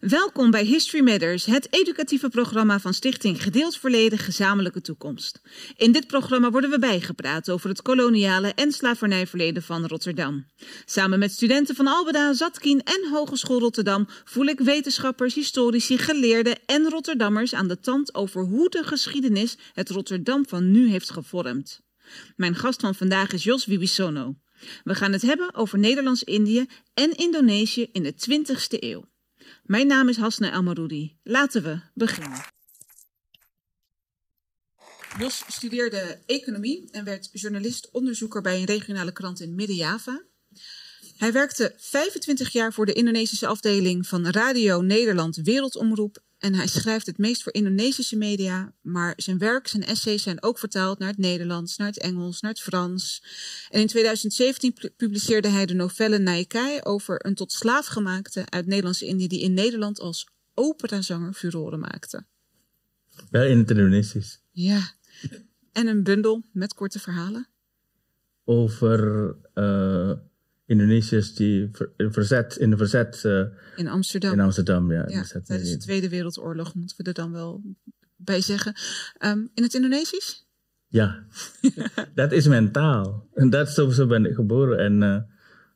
Welkom 0.00 0.50
bij 0.50 0.64
History 0.64 1.02
Matters, 1.02 1.44
het 1.44 1.68
educatieve 1.70 2.28
programma 2.28 2.80
van 2.80 2.94
Stichting 2.94 3.42
Gedeeld 3.42 3.78
Verleden 3.78 4.18
Gezamenlijke 4.18 4.80
Toekomst. 4.80 5.40
In 5.76 5.92
dit 5.92 6.06
programma 6.06 6.50
worden 6.50 6.70
we 6.70 6.78
bijgepraat 6.78 7.50
over 7.50 7.68
het 7.68 7.82
koloniale 7.82 8.52
en 8.54 8.72
slavernijverleden 8.72 9.62
van 9.62 9.86
Rotterdam. 9.86 10.46
Samen 10.84 11.18
met 11.18 11.32
studenten 11.32 11.74
van 11.74 11.86
Albeda, 11.86 12.32
Zatkien 12.32 12.82
en 12.82 13.08
Hogeschool 13.12 13.58
Rotterdam 13.58 14.06
voel 14.24 14.46
ik 14.46 14.60
wetenschappers, 14.60 15.34
historici, 15.34 15.98
geleerden 15.98 16.58
en 16.66 16.88
Rotterdammers 16.88 17.54
aan 17.54 17.68
de 17.68 17.80
tand 17.80 18.14
over 18.14 18.42
hoe 18.42 18.68
de 18.68 18.82
geschiedenis 18.84 19.58
het 19.72 19.90
Rotterdam 19.90 20.48
van 20.48 20.70
nu 20.70 20.88
heeft 20.88 21.10
gevormd. 21.10 21.80
Mijn 22.36 22.54
gast 22.54 22.80
van 22.80 22.94
vandaag 22.94 23.32
is 23.32 23.44
Jos 23.44 23.66
Wibisono. 23.66 24.34
We 24.84 24.94
gaan 24.94 25.12
het 25.12 25.22
hebben 25.22 25.54
over 25.54 25.78
Nederlands-Indië 25.78 26.66
en 26.94 27.16
Indonesië 27.16 27.88
in 27.92 28.02
de 28.02 28.12
20e 28.12 28.78
eeuw. 28.78 29.04
Mijn 29.68 29.86
naam 29.86 30.08
is 30.08 30.16
Hasna 30.16 30.52
Elmaroudi. 30.52 31.16
Laten 31.22 31.62
we 31.62 31.80
beginnen. 31.94 32.44
Jos 35.18 35.44
studeerde 35.48 36.18
economie 36.26 36.88
en 36.90 37.04
werd 37.04 37.28
journalist-onderzoeker 37.32 38.42
bij 38.42 38.58
een 38.58 38.64
regionale 38.64 39.12
krant 39.12 39.40
in 39.40 39.54
Midden-Java. 39.54 40.22
Hij 41.16 41.32
werkte 41.32 41.74
25 41.76 42.52
jaar 42.52 42.72
voor 42.72 42.86
de 42.86 42.92
Indonesische 42.92 43.46
afdeling 43.46 44.06
van 44.06 44.26
Radio 44.26 44.80
Nederland 44.80 45.36
Wereldomroep 45.36 46.22
en 46.38 46.54
hij 46.54 46.66
schrijft 46.66 47.06
het 47.06 47.18
meest 47.18 47.42
voor 47.42 47.54
Indonesische 47.54 48.16
media, 48.16 48.72
maar 48.80 49.12
zijn 49.16 49.38
werk, 49.38 49.68
zijn 49.68 49.84
essays 49.84 50.22
zijn 50.22 50.42
ook 50.42 50.58
vertaald 50.58 50.98
naar 50.98 51.08
het 51.08 51.18
Nederlands, 51.18 51.76
naar 51.76 51.86
het 51.86 51.98
Engels, 51.98 52.40
naar 52.40 52.50
het 52.50 52.60
Frans. 52.60 53.22
En 53.70 53.80
in 53.80 53.86
2017 53.86 54.74
publiceerde 54.96 55.48
hij 55.48 55.66
de 55.66 55.74
novelle 55.74 56.18
Naikai 56.18 56.80
over 56.82 57.26
een 57.26 57.34
tot 57.34 57.52
slaaf 57.52 57.86
gemaakte 57.86 58.44
uit 58.48 58.66
Nederlandse-Indië 58.66 59.28
die 59.28 59.40
in 59.40 59.54
Nederland 59.54 60.00
als 60.00 60.28
operazanger 60.54 61.32
furoren 61.32 61.78
maakte. 61.78 62.26
Ja, 63.30 63.42
in 63.42 63.58
het 63.58 63.70
Indonesisch. 63.70 64.40
Ja, 64.50 64.92
en 65.72 65.86
een 65.86 66.02
bundel 66.02 66.44
met 66.52 66.74
korte 66.74 66.98
verhalen. 66.98 67.48
Over 68.44 69.34
uh, 69.54 70.12
Indonesiërs 70.68 71.34
die 71.34 71.70
verzet, 71.96 72.56
in 72.56 72.70
de 72.70 72.76
verzet... 72.76 73.22
Uh, 73.26 73.44
in 73.76 73.88
Amsterdam. 73.88 74.32
In 74.32 74.40
Amsterdam, 74.40 74.92
ja. 74.92 75.04
ja 75.06 75.24
tijdens 75.44 75.70
de 75.70 75.76
Tweede 75.76 76.08
Wereldoorlog 76.08 76.74
moeten 76.74 76.96
we 76.96 77.02
er 77.02 77.14
dan 77.14 77.32
wel 77.32 77.62
bij 78.16 78.40
zeggen. 78.40 78.74
Um, 79.24 79.50
in 79.54 79.62
het 79.62 79.74
Indonesisch? 79.74 80.46
Ja, 80.88 81.24
dat 82.14 82.32
is 82.32 82.46
mijn 82.46 82.72
taal. 82.72 83.28
En 83.34 83.50
dat 83.50 83.68
zo, 83.68 83.90
zo 83.90 84.06
ben 84.06 84.26
ik 84.26 84.34
geboren 84.34 84.78
en 84.78 85.02
uh, 85.02 85.18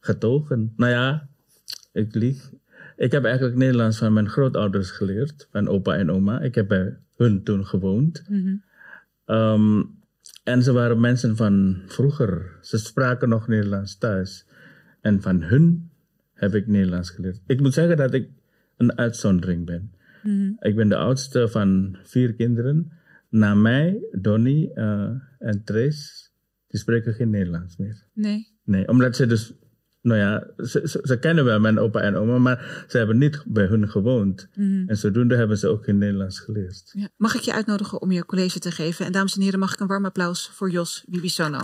getogen. 0.01 0.73
Nou 0.77 0.93
ja, 0.93 1.29
ik 1.93 2.15
lieg. 2.15 2.51
Ik 2.97 3.13
heb 3.13 3.25
eigenlijk 3.25 3.57
Nederlands 3.57 3.99
van 3.99 4.13
mijn 4.13 4.29
grootouders 4.29 4.91
geleerd, 4.91 5.49
van 5.51 5.69
opa 5.69 5.97
en 5.97 6.11
oma. 6.11 6.41
Ik 6.41 6.55
heb 6.55 6.69
bij 6.69 6.97
hun 7.17 7.43
toen 7.43 7.67
gewoond. 7.67 8.23
Mm 8.29 8.43
-hmm. 8.45 9.37
um, 9.37 10.01
en 10.45 10.63
ze 10.63 10.73
waren 10.73 11.01
mensen 11.01 11.37
van 11.37 11.83
vroeger. 11.87 12.59
Ze 12.61 12.79
spraken 12.79 13.29
nog 13.29 13.49
Nederlands 13.49 13.99
thuis. 13.99 14.47
En 15.03 15.23
van 15.23 15.43
hun 15.43 15.91
heb 16.35 16.55
ik 16.55 16.67
Nederlands 16.67 17.11
geleerd. 17.11 17.41
Ik 17.47 17.61
moet 17.61 17.75
zeggen 17.75 17.97
dat 17.97 18.15
ik 18.15 18.29
een 18.77 18.99
uitzondering 18.99 19.67
ben. 19.67 19.93
Mm-hmm. 20.23 20.57
Ik 20.61 20.77
ben 20.77 20.89
de 20.89 20.97
oudste 20.97 21.49
van 21.49 21.99
vier 22.03 22.35
kinderen. 22.35 22.93
Na 23.29 23.55
mij, 23.55 24.05
Donnie 24.13 24.71
uh, 24.75 25.11
en 25.39 25.63
Trace, 25.65 26.29
die 26.69 26.81
spreken 26.81 27.15
geen 27.15 27.31
Nederlands 27.31 27.77
meer. 27.77 28.05
Nee. 28.13 28.49
Nee, 28.65 28.89
omdat 28.89 29.17
ze 29.17 29.27
dus, 29.27 29.55
nou 30.01 30.19
ja, 30.19 30.47
ze, 30.57 30.89
ze, 30.89 31.01
ze 31.03 31.19
kennen 31.19 31.45
wel 31.45 31.61
mijn 31.61 31.79
opa 31.79 32.01
en 32.01 32.15
oma, 32.15 32.39
maar 32.39 32.85
ze 32.89 32.99
hebben 32.99 33.19
niet 33.19 33.45
bij 33.47 33.67
hun 33.67 33.89
gewoond. 33.89 34.49
Mm-hmm. 34.55 34.89
En 34.89 34.97
zodoende 34.97 35.37
hebben 35.37 35.59
ze 35.59 35.69
ook 35.69 35.85
geen 35.85 35.99
Nederlands 35.99 36.41
geleerd. 36.41 36.91
Ja. 36.93 37.09
Mag 37.17 37.35
ik 37.35 37.41
je 37.41 37.53
uitnodigen 37.53 38.03
om 38.03 38.13
je 38.13 38.27
college 38.27 38.59
te 38.59 38.71
geven? 38.71 39.07
En 39.07 39.13
dames 39.13 39.37
en 39.37 39.43
heren, 39.43 39.59
mag 39.59 39.73
ik 39.73 39.81
een 39.81 39.87
warm 39.87 40.05
applaus 40.05 40.49
voor 40.49 40.71
Jos 40.71 41.05
Bibisono? 41.09 41.59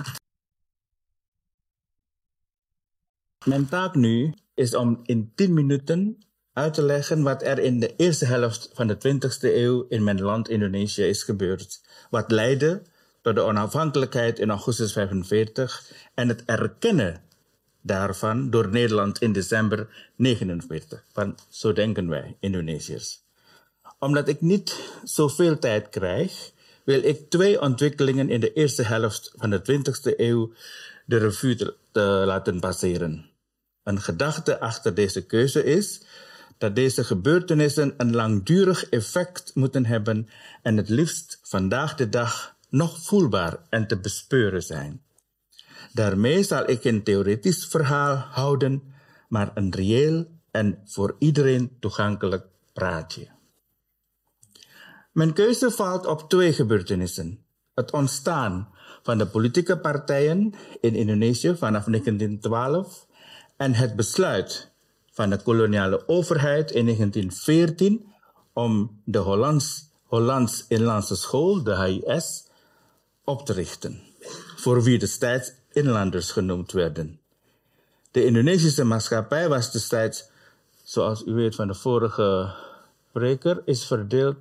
Mijn 3.49 3.69
taak 3.69 3.95
nu 3.95 4.35
is 4.55 4.75
om 4.75 5.01
in 5.05 5.33
10 5.35 5.55
minuten 5.55 6.19
uit 6.53 6.75
te 6.75 6.83
leggen 6.83 7.23
wat 7.23 7.43
er 7.43 7.59
in 7.59 7.81
de 7.81 7.95
eerste 7.97 8.25
helft 8.25 8.71
van 8.73 8.87
de 8.87 8.97
20e 8.97 9.41
eeuw 9.41 9.87
in 9.89 10.05
mijn 10.05 10.21
land 10.21 10.49
Indonesië 10.49 11.03
is 11.03 11.23
gebeurd. 11.23 11.81
Wat 12.11 12.31
leidde 12.31 12.83
tot 13.23 13.35
de 13.35 13.41
onafhankelijkheid 13.41 14.39
in 14.39 14.51
augustus 14.51 14.93
45 14.93 15.93
en 16.15 16.29
het 16.29 16.45
erkennen 16.45 17.23
daarvan 17.81 18.51
door 18.51 18.69
Nederland 18.69 19.19
in 19.19 19.33
december 19.33 20.11
49. 20.17 21.05
Want 21.13 21.47
zo 21.49 21.73
denken 21.73 22.09
wij, 22.09 22.37
Indonesiërs. 22.41 23.23
Omdat 23.99 24.29
ik 24.29 24.41
niet 24.41 24.91
zoveel 25.05 25.59
tijd 25.59 25.89
krijg, 25.89 26.53
wil 26.85 27.03
ik 27.03 27.31
twee 27.31 27.61
ontwikkelingen 27.61 28.31
in 28.31 28.41
de 28.41 28.53
eerste 28.53 28.83
helft 28.83 29.33
van 29.37 29.51
de 29.51 29.61
20e 29.61 30.17
eeuw 30.17 30.53
de 31.05 31.17
revue 31.17 31.57
te 31.93 32.01
laten 32.27 32.61
passeren. 32.61 33.28
Een 33.89 34.01
gedachte 34.01 34.61
achter 34.61 34.95
deze 34.95 35.27
keuze 35.27 35.65
is 35.65 36.03
dat 36.59 36.77
deze 36.77 37.05
gebeurtenissen 37.05 37.95
een 37.97 38.15
langdurig 38.15 38.89
effect 38.89 39.55
moeten 39.55 39.87
hebben 39.87 40.29
en 40.63 40.77
het 40.77 40.89
liefst 40.89 41.41
vandaag 41.43 41.95
de 41.95 42.09
dag 42.09 42.57
nog 42.69 42.99
voelbaar 43.03 43.59
en 43.69 43.87
te 43.87 43.99
bespeuren 43.99 44.63
zijn. 44.63 45.03
Daarmee 45.93 46.43
zal 46.43 46.71
ik 46.71 46.85
een 46.85 47.03
theoretisch 47.03 47.67
verhaal 47.67 48.17
houden, 48.17 48.83
maar 49.29 49.51
een 49.55 49.75
reëel 49.75 50.27
en 50.51 50.83
voor 50.85 51.17
iedereen 51.19 51.77
toegankelijk 51.81 52.47
praatje. 52.73 53.29
Mijn 55.13 55.33
keuze 55.33 55.71
valt 55.71 56.07
op 56.07 56.29
twee 56.29 56.53
gebeurtenissen. 56.53 57.45
Het 57.75 57.93
ontstaan 57.93 58.69
van 59.03 59.19
de 59.19 59.27
politieke 59.27 59.79
partijen 59.79 60.55
in 60.81 60.95
Indonesië 60.95 61.57
vanaf 61.57 61.85
1912 61.85 63.08
en 63.59 63.75
het 63.75 63.97
besluit 63.97 64.71
van 65.13 65.31
de 65.31 65.43
koloniale 65.43 66.09
overheid 66.09 66.71
in 66.71 66.85
1914 66.85 68.13
om 68.53 69.01
de 69.05 69.19
Hollands, 69.19 69.89
Hollands 70.03 70.65
Inlandse 70.69 71.17
School, 71.17 71.63
de 71.63 71.77
HIS, 71.77 72.45
op 73.25 73.47
te 73.47 73.53
richten, 73.53 74.01
voor 74.57 74.83
wie 74.83 74.99
destijds 74.99 75.53
inlanders 75.73 76.31
genoemd 76.31 76.73
werden. 76.73 77.21
De 78.11 78.25
Indonesische 78.25 78.85
maatschappij 78.85 79.49
was 79.49 79.73
destijds, 79.73 80.31
zoals 80.83 81.23
u 81.27 81.33
weet 81.33 81.55
van 81.55 81.67
de 81.67 81.75
vorige 81.75 82.55
spreker, 83.09 83.63
is 83.65 83.87
verdeeld 83.87 84.37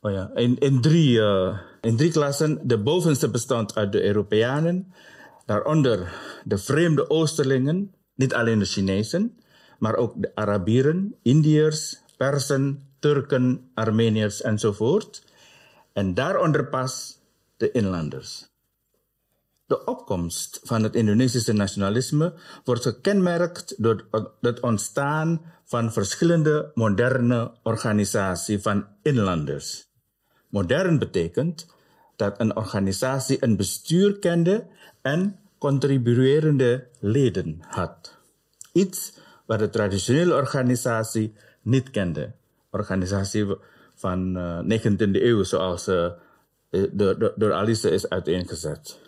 oh 0.00 0.12
ja, 0.12 0.30
in, 0.34 0.58
in, 0.58 0.80
drie, 0.80 1.18
uh, 1.18 1.58
in 1.80 1.96
drie 1.96 2.10
klassen. 2.10 2.68
De 2.68 2.78
bovenste 2.78 3.30
bestond 3.30 3.74
uit 3.74 3.92
de 3.92 4.02
Europeanen, 4.02 4.92
daaronder 5.44 6.12
de 6.44 6.58
vreemde 6.58 7.10
Oosterlingen, 7.10 7.94
niet 8.16 8.34
alleen 8.34 8.58
de 8.58 8.64
Chinezen, 8.64 9.38
maar 9.78 9.96
ook 9.96 10.22
de 10.22 10.34
Arabieren, 10.34 11.14
Indiërs, 11.22 12.02
Persen, 12.16 12.88
Turken, 12.98 13.70
Armeniërs 13.74 14.42
enzovoort. 14.42 15.24
En 15.92 16.14
daaronder 16.14 16.66
pas 16.66 17.20
de 17.56 17.70
inlanders. 17.70 18.48
De 19.66 19.84
opkomst 19.84 20.60
van 20.62 20.82
het 20.82 20.94
Indonesische 20.94 21.52
nationalisme 21.52 22.34
wordt 22.64 22.82
gekenmerkt 22.82 23.74
door 23.82 24.06
het 24.40 24.60
ontstaan 24.60 25.40
van 25.64 25.92
verschillende 25.92 26.70
moderne 26.74 27.52
organisaties 27.62 28.62
van 28.62 28.86
inlanders. 29.02 29.88
Modern 30.48 30.98
betekent 30.98 31.66
dat 32.16 32.40
een 32.40 32.56
organisatie 32.56 33.36
een 33.40 33.56
bestuur 33.56 34.18
kende 34.18 34.66
en 35.02 35.38
contribuerende 35.58 36.86
leden 37.00 37.58
had. 37.60 38.16
Iets 38.72 39.18
wat 39.46 39.58
de 39.58 39.70
traditionele 39.70 40.34
organisatie 40.34 41.34
niet 41.62 41.90
kende. 41.90 42.32
Organisatie 42.70 43.46
van 43.94 44.36
uh, 44.36 44.80
19e 44.80 44.96
eeuw, 45.12 45.42
zoals 45.42 45.88
uh, 45.88 46.10
door, 46.90 47.32
door 47.36 47.52
Alice 47.52 47.90
is 47.90 48.08
uiteengezet. 48.08 48.98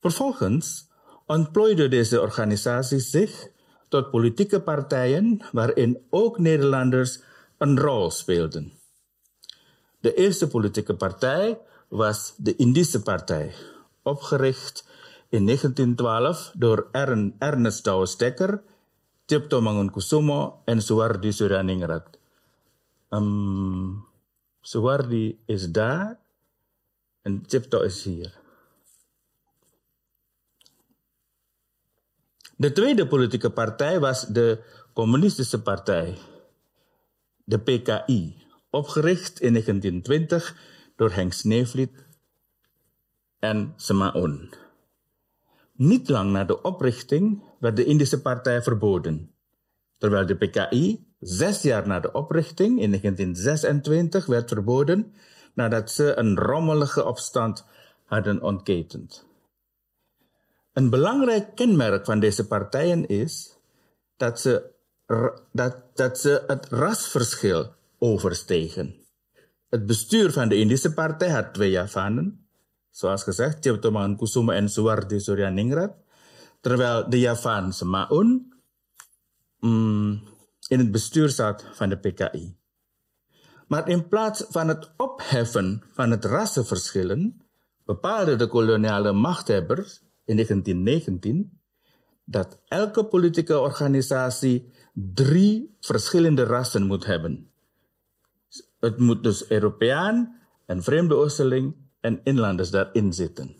Vervolgens 0.00 0.88
ontplooide 1.26 1.88
deze 1.88 2.20
organisatie 2.20 2.98
zich 2.98 3.48
tot 3.88 4.10
politieke 4.10 4.60
partijen 4.60 5.40
waarin 5.52 6.06
ook 6.10 6.38
Nederlanders 6.38 7.20
een 7.58 7.78
rol 7.78 8.10
speelden. 8.10 8.72
De 10.00 10.14
eerste 10.14 10.48
politieke 10.48 10.94
partij 10.94 11.58
was 11.88 12.34
de 12.36 12.56
Indische 12.56 13.02
Partij, 13.02 13.54
opgericht 14.02 14.88
in 15.30 15.46
1912 15.46 16.52
door 16.54 16.88
Ern, 16.92 17.34
Ernest 17.38 17.84
Douwes 17.84 18.16
Dekker, 18.16 18.62
Tipto 19.24 19.60
Mangunkusumo 19.60 20.62
en 20.66 20.82
Suwardi 20.82 21.32
Suryaningrat. 21.32 22.18
Um, 23.10 24.06
Suwardi 24.60 25.38
is 25.46 25.70
daar 25.70 26.18
en 27.22 27.42
Tipto 27.46 27.80
is 27.80 28.04
hier. 28.04 28.38
De 32.56 32.72
tweede 32.72 33.06
politieke 33.06 33.50
partij 33.50 34.00
was 34.00 34.26
de 34.26 34.62
Communistische 34.92 35.62
Partij. 35.62 36.18
de 37.50 37.58
PKI, 37.58 38.36
opgericht 38.70 39.40
in 39.40 39.52
1920 39.52 40.56
door 40.96 41.12
Henk 41.12 41.32
Sneevliet 41.32 42.06
en 43.38 43.72
Semaun. 43.76 44.54
Niet 45.80 46.08
lang 46.08 46.30
na 46.32 46.44
de 46.44 46.62
oprichting 46.62 47.42
werd 47.58 47.76
de 47.76 47.84
Indische 47.84 48.20
partij 48.20 48.62
verboden, 48.62 49.34
terwijl 49.98 50.26
de 50.26 50.34
PKI 50.36 51.06
zes 51.20 51.62
jaar 51.62 51.86
na 51.86 52.00
de 52.00 52.12
oprichting 52.12 52.80
in 52.80 52.90
1926 52.90 54.26
werd 54.26 54.48
verboden 54.48 55.14
nadat 55.54 55.90
ze 55.90 56.16
een 56.16 56.38
rommelige 56.38 57.04
opstand 57.04 57.64
hadden 58.04 58.42
ontketend. 58.42 59.26
Een 60.72 60.90
belangrijk 60.90 61.54
kenmerk 61.54 62.04
van 62.04 62.20
deze 62.20 62.46
partijen 62.46 63.08
is 63.08 63.56
dat 64.16 64.40
ze, 64.40 64.70
dat, 65.52 65.76
dat 65.94 66.18
ze 66.18 66.44
het 66.46 66.66
rasverschil 66.68 67.74
overstegen. 67.98 68.94
Het 69.68 69.86
bestuur 69.86 70.32
van 70.32 70.48
de 70.48 70.56
Indische 70.56 70.94
partij 70.94 71.30
had 71.30 71.54
twee 71.54 71.70
Javanen, 71.70 72.39
zoals 72.90 73.22
gezegd, 73.22 73.62
Tjeptoman 73.62 74.16
Kusuma 74.16 74.54
en 74.54 74.68
Suwardi 74.68 75.20
Suryaningrat, 75.20 75.94
terwijl 76.60 77.10
de 77.10 77.18
Javaan 77.18 77.72
Semaun 77.72 78.52
mm, 79.58 80.22
in 80.68 80.78
het 80.78 80.90
bestuur 80.90 81.28
zat 81.28 81.64
van 81.72 81.88
de 81.88 81.98
PKI. 81.98 82.58
Maar 83.66 83.88
in 83.88 84.08
plaats 84.08 84.44
van 84.48 84.68
het 84.68 84.92
opheffen 84.96 85.82
van 85.92 86.10
het 86.10 86.24
rassenverschillen, 86.24 87.40
bepaalden 87.84 88.38
de 88.38 88.46
koloniale 88.46 89.12
machthebbers 89.12 90.00
in 90.24 90.34
1919 90.34 91.60
dat 92.24 92.60
elke 92.66 93.04
politieke 93.04 93.58
organisatie 93.58 94.72
drie 94.92 95.76
verschillende 95.80 96.42
rassen 96.42 96.86
moet 96.86 97.06
hebben. 97.06 97.50
Het 98.78 98.98
moet 98.98 99.22
dus 99.22 99.50
Europeaan, 99.50 100.40
een 100.66 100.82
vreemde 100.82 101.14
oosteling 101.14 101.79
en 102.00 102.20
inlanders 102.24 102.70
daarin 102.70 103.12
zitten. 103.12 103.56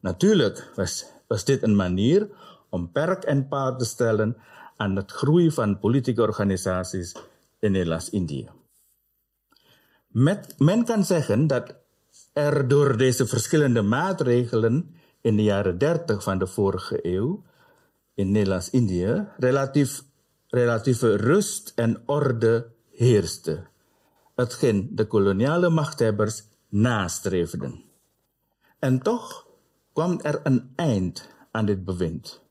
Natuurlijk 0.00 0.70
was, 0.74 1.06
was 1.26 1.44
dit 1.44 1.62
een 1.62 1.76
manier 1.76 2.28
om 2.68 2.92
perk 2.92 3.24
en 3.24 3.48
paal 3.48 3.76
te 3.76 3.84
stellen 3.84 4.36
aan 4.76 4.96
het 4.96 5.10
groei 5.10 5.50
van 5.50 5.78
politieke 5.78 6.22
organisaties 6.22 7.14
in 7.58 7.72
Nederlands-Indië. 7.72 8.48
Men 10.58 10.84
kan 10.84 11.04
zeggen 11.04 11.46
dat 11.46 11.74
er 12.32 12.68
door 12.68 12.96
deze 12.96 13.26
verschillende 13.26 13.82
maatregelen 13.82 14.94
in 15.20 15.36
de 15.36 15.42
jaren 15.42 15.78
30 15.78 16.22
van 16.22 16.38
de 16.38 16.46
vorige 16.46 16.98
eeuw 17.02 17.42
in 18.14 18.30
Nederlands-Indië 18.30 19.28
relatief, 19.36 20.02
relatieve 20.48 21.16
rust 21.16 21.72
en 21.74 22.02
orde 22.06 22.66
heerste, 22.92 23.66
hetgeen 24.34 24.88
de 24.92 25.06
koloniale 25.06 25.68
machthebbers 25.68 26.42
nastreefden. 26.74 27.82
En 28.78 29.02
toch 29.02 29.46
kwam 29.92 30.20
er 30.22 30.40
een 30.42 30.72
eind 30.76 31.28
aan 31.50 31.66
dit 31.66 31.84
bewind. 31.84 32.42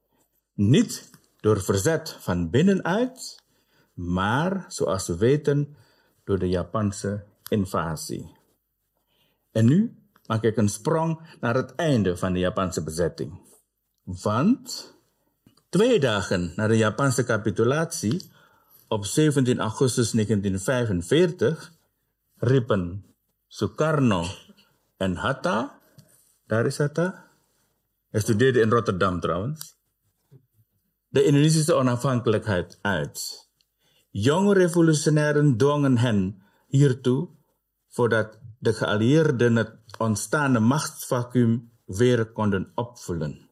Niet 0.54 1.10
door 1.40 1.62
verzet 1.62 2.18
van 2.20 2.50
binnenuit, 2.50 3.44
maar, 3.94 4.66
zoals 4.68 5.08
we 5.08 5.18
weten, 5.18 5.76
door 6.24 6.40
de 6.40 6.50
Japanse 6.50 7.24
invasie. 7.50 8.38
En 9.52 9.66
nu 9.66 9.96
maak 10.26 10.44
ik 10.44 10.58
een 10.58 10.70
sprong 10.70 11.38
naar 11.40 11.56
het 11.56 11.76
einde 11.76 12.18
van 12.18 12.34
de 12.34 12.40
Japanse 12.40 12.84
bezetting. 12.84 13.40
Want 14.04 14.94
twee 15.70 16.00
dagen 16.00 16.54
na 16.56 16.68
de 16.68 16.78
Japanse 16.78 17.24
capitulatie, 17.24 18.32
op 18.88 19.06
17 19.06 19.60
augustus 19.60 20.12
1945, 20.12 21.74
riepen 22.38 23.13
Sukarno 23.56 24.26
en 24.98 25.16
Hatta, 25.16 25.80
daar 26.48 26.66
is 26.66 26.80
in 28.58 28.70
Rotterdam 28.70 29.20
trouwens, 29.20 29.78
de 31.08 31.24
Indonesische 31.24 31.74
onafhankelijkheid 31.74 32.80
uit. 32.82 33.50
Jonge 34.10 34.54
revolutionairen 34.54 35.58
dwongen 35.58 35.98
hen 35.98 36.44
hiertoe 36.68 37.30
voordat 37.90 38.40
de 38.60 38.74
geallieerden 38.74 39.56
het 39.56 39.76
ontstaande 39.98 40.60
machtsvacuum 40.60 41.72
weer 41.86 42.26
konden 42.26 42.72
opvullen. 42.76 43.50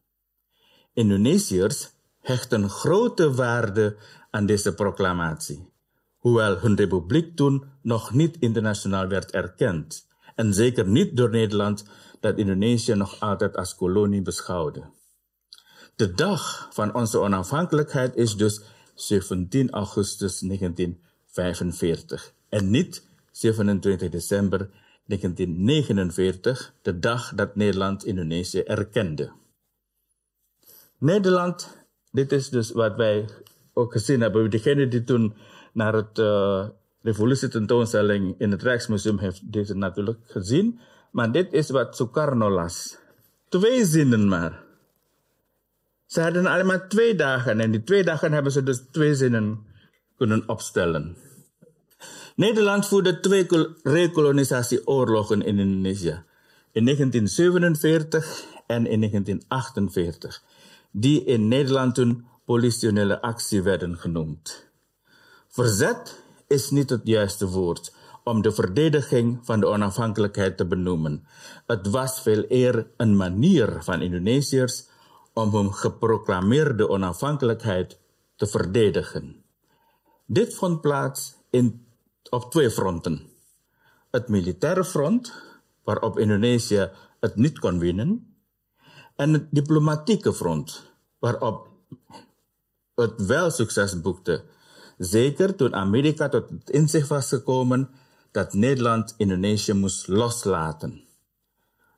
Indonesiërs 0.94 1.92
hechten 2.19 2.69
grote 2.69 3.33
waarde 3.33 3.98
aan 4.31 4.45
deze 4.45 4.74
proclamatie, 4.74 5.74
hoewel 6.22 6.58
hun 6.60 6.76
republiek 6.76 7.36
toen 7.36 7.64
nog 7.82 8.14
niet 8.14 8.38
internationaal 8.40 9.08
werd 9.08 9.32
erkend 9.32 10.08
en 10.36 10.54
zeker 10.54 10.88
niet 10.88 11.18
door 11.18 11.30
Nederland 11.30 11.86
dat 12.20 12.38
Indonesië 12.38 12.94
nog 12.94 13.20
altijd 13.20 13.58
als 13.58 13.76
kolonie 13.76 14.22
beschouwde. 14.22 14.84
De 15.96 16.14
dag 16.14 16.70
van 16.72 16.94
onze 16.94 17.20
onafhankelijkheid 17.20 18.16
is 18.16 18.36
dus 18.36 18.62
17 18.96 19.70
augustus 19.70 20.40
1945 20.40 22.34
en 22.50 22.70
niet 22.70 23.08
27 23.32 24.10
december 24.10 24.70
1949, 25.06 26.74
de 26.82 27.00
dag 27.00 27.34
dat 27.36 27.56
Nederland 27.56 28.06
Indonesië 28.06 28.60
erkende. 28.60 29.32
Nederland, 30.98 31.86
dit 32.12 32.32
is 32.32 32.50
dus 32.50 32.72
wat 32.72 32.96
wij 32.96 33.30
ook 33.74 33.92
gezien 33.92 34.22
hebben. 34.22 34.50
Degene 34.50 34.88
die 34.88 35.04
toen 35.04 35.36
naar 35.72 35.94
het 35.94 36.18
uh, 36.20 36.68
revolutietentoonstelling 37.02 38.36
in 38.38 38.52
het 38.52 38.64
Rijksmuseum 38.64 39.18
heeft 39.18 39.52
dit 39.52 39.76
natuurlijk 39.76 40.20
gezien. 40.26 40.80
Maar 41.12 41.32
dit 41.32 41.54
is 41.54 41.70
wat 41.70 41.96
Sukarno 41.96 42.50
las. 42.50 42.98
Twee 43.50 43.86
zinnen 43.86 44.28
maar. 44.28 44.64
Ze 46.06 46.22
hadden 46.22 46.46
alleen 46.46 46.66
maar 46.66 46.90
twee 46.90 47.16
dagen 47.16 47.60
en 47.60 47.72
die 47.72 47.84
twee 47.84 48.04
dagen 48.04 48.32
hebben 48.32 48.52
ze 48.52 48.64
dus 48.64 48.84
twee 48.92 49.16
zinnen 49.16 49.66
kunnen 50.18 50.50
opstellen. 50.50 51.18
Nederland 52.36 52.88
voerde 52.88 53.20
twee 53.20 53.48
recolonisatieoorlogen 53.84 55.42
in 55.42 55.58
Indonesië. 55.58 56.24
In 56.72 56.86
1947 56.86 58.44
en 58.68 58.88
in 58.88 59.00
1948, 59.00 60.44
die 60.92 61.24
in 61.24 61.48
Nederland 61.48 61.96
toen 61.96 62.26
politionele 62.46 63.22
actie 63.22 63.64
werden 63.64 63.98
genoemd. 63.98 64.71
Verzet 65.51 66.24
is 66.48 66.69
niet 66.69 66.89
het 66.89 67.01
juiste 67.03 67.50
woord 67.50 67.94
om 68.24 68.41
de 68.41 68.51
verdediging 68.51 69.39
van 69.43 69.60
de 69.60 69.65
onafhankelijkheid 69.65 70.58
te 70.58 70.65
benoemen. 70.65 71.27
Het 71.67 71.88
was 71.88 72.22
veel 72.22 72.46
eer 72.48 72.88
een 72.98 73.15
manier 73.15 73.84
van 73.84 74.01
Indonesiërs 74.01 74.88
om 75.34 75.55
hun 75.55 75.74
geproclameerde 75.74 76.89
onafhankelijkheid 76.89 78.00
te 78.36 78.48
verdedigen. 78.48 79.43
Dit 80.25 80.55
vond 80.55 80.81
plaats 80.81 81.36
in 81.50 81.86
op 82.29 82.51
twee 82.51 82.72
fronten. 82.72 83.27
Het 84.12 84.27
militaire 84.27 84.86
front, 84.86 85.34
waarop 85.84 86.20
Indonesië 86.20 86.89
het 87.20 87.36
niet 87.36 87.60
kon 87.60 87.79
winnen, 87.79 88.36
en 89.15 89.34
het 89.34 89.48
diplomatieke 89.50 90.34
front, 90.34 90.91
waarop 91.20 91.67
het 92.96 93.25
wel 93.25 93.50
succes 93.51 94.01
boekte. 94.01 94.43
Zeker 95.01 95.55
toen 95.55 95.75
Amerika 95.75 96.29
tot 96.29 96.50
het 96.50 96.70
inzicht 96.70 97.08
was 97.08 97.27
gekomen 97.27 97.89
dat 98.31 98.53
Nederland 98.53 99.13
Indonesië 99.17 99.74
moest 99.74 100.08
loslaten. 100.08 101.03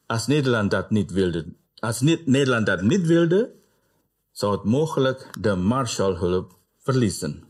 Als 0.05 0.27
Nederland 0.27 0.71
dat 0.71 0.89
niet 0.89 1.11
wilde, 1.11 1.45
als 1.79 1.99
Nederland 2.01 2.65
dat 2.65 2.81
niet 2.81 3.05
wilde, 3.05 3.53
zou 4.31 4.51
het 4.51 4.63
mogelijk 4.63 5.27
de 5.39 5.55
Marshallhulp 5.55 6.59
verliezen. 6.77 7.43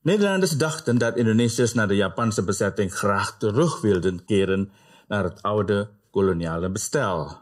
Nederlanders 0.00 0.56
dachten 0.56 0.98
dat 0.98 1.16
Indonesiërs 1.16 1.74
na 1.74 1.86
de 1.86 1.96
Japanse 1.96 2.44
bezetting 2.44 2.94
graag 2.94 3.38
terug 3.38 3.80
wilden 3.80 4.24
keren 4.24 4.70
naar 5.08 5.24
het 5.24 5.42
oude 5.42 5.90
koloniale 6.10 6.70
bestel, 6.70 7.38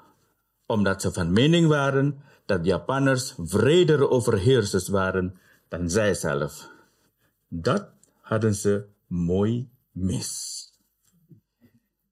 omdat 0.67 1.03
ze 1.03 1.13
van 1.13 1.33
mening 1.33 1.69
waren 1.69 2.23
dat 2.47 2.65
Japanners 2.65 3.35
vredere 3.39 4.11
overheersers 4.11 4.89
waren 4.89 5.41
dan 5.73 5.91
zij 5.91 6.15
zelf. 6.15 6.69
Dat 7.49 7.85
hadden 8.21 8.55
ze 8.55 8.85
mooi 9.07 9.71
mis. 9.91 10.31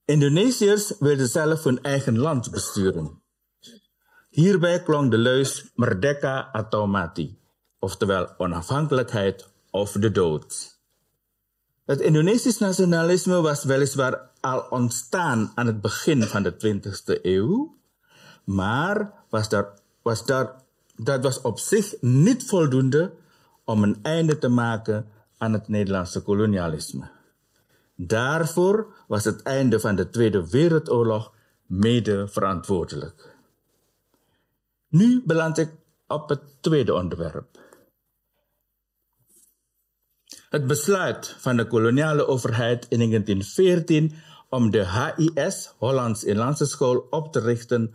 Indonesiërs 0.05 0.95
wilden 0.99 1.29
zelf 1.29 1.65
hun 1.65 1.83
eigen 1.83 2.19
land 2.19 2.51
besturen. 2.51 3.23
Hierbij 4.31 4.83
klonk 4.83 5.11
de 5.11 5.19
leus 5.19 5.71
Merdeka 5.75 6.49
atau 6.53 6.89
mati, 6.89 7.39
oftewel 7.79 8.39
onafhankelijkheid 8.39 9.49
of 9.71 9.93
de 9.93 10.11
dood. 10.11 10.79
Het 11.85 12.01
Indonesisch 12.01 12.59
nationalisme 12.59 13.41
was 13.41 13.65
weliswaar 13.65 14.31
al 14.41 14.61
ontstaan 14.61 15.53
aan 15.55 15.67
het 15.67 15.81
begin 15.81 16.23
van 16.23 16.43
de 16.43 16.53
20e 16.53 17.23
eeuw, 17.23 17.77
maar 18.45 19.13
was 19.29 19.49
daar, 19.49 19.75
was 20.03 20.27
daar, 20.27 20.63
dat 20.97 21.23
was 21.23 21.41
op 21.41 21.59
zich 21.59 21.95
niet 22.01 22.47
voldoende 22.47 23.19
om 23.71 23.83
een 23.83 23.99
einde 24.03 24.39
te 24.39 24.49
maken 24.49 25.07
aan 25.39 25.53
het 25.53 25.69
Nederlandse 25.69 26.23
kolonialisme. 26.23 27.11
Daarvoor 27.95 28.95
was 29.09 29.25
het 29.25 29.43
einde 29.43 29.81
van 29.81 29.97
de 29.97 30.11
Tweede 30.11 30.51
Wereldoorlog 30.51 31.35
mede 31.67 32.29
verantwoordelijk. 32.29 33.37
Nu 34.89 35.23
beland 35.27 35.59
ik 35.59 35.71
op 36.07 36.29
het 36.29 36.41
tweede 36.61 36.95
onderwerp. 36.95 37.59
Het 40.49 40.67
besluit 40.67 41.37
van 41.39 41.57
de 41.57 41.67
koloniale 41.67 42.27
overheid 42.27 42.87
in 42.89 42.99
1914 42.99 44.15
om 44.49 44.71
de 44.71 44.87
HIS, 44.87 45.73
Hollands 45.79 46.25
Inlandse 46.25 46.67
School, 46.67 47.07
op 47.11 47.33
te 47.33 47.41
richten, 47.41 47.95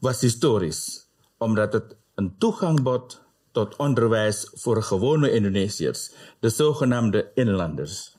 was 0.00 0.20
historisch, 0.20 1.08
omdat 1.38 1.72
het 1.72 1.96
een 2.14 2.38
toegang 2.38 2.82
bood 2.82 3.28
tot 3.52 3.76
onderwijs 3.76 4.50
voor 4.52 4.82
gewone 4.82 5.32
Indonesiërs, 5.32 6.12
de 6.40 6.48
zogenaamde 6.48 7.30
inlanders. 7.34 8.16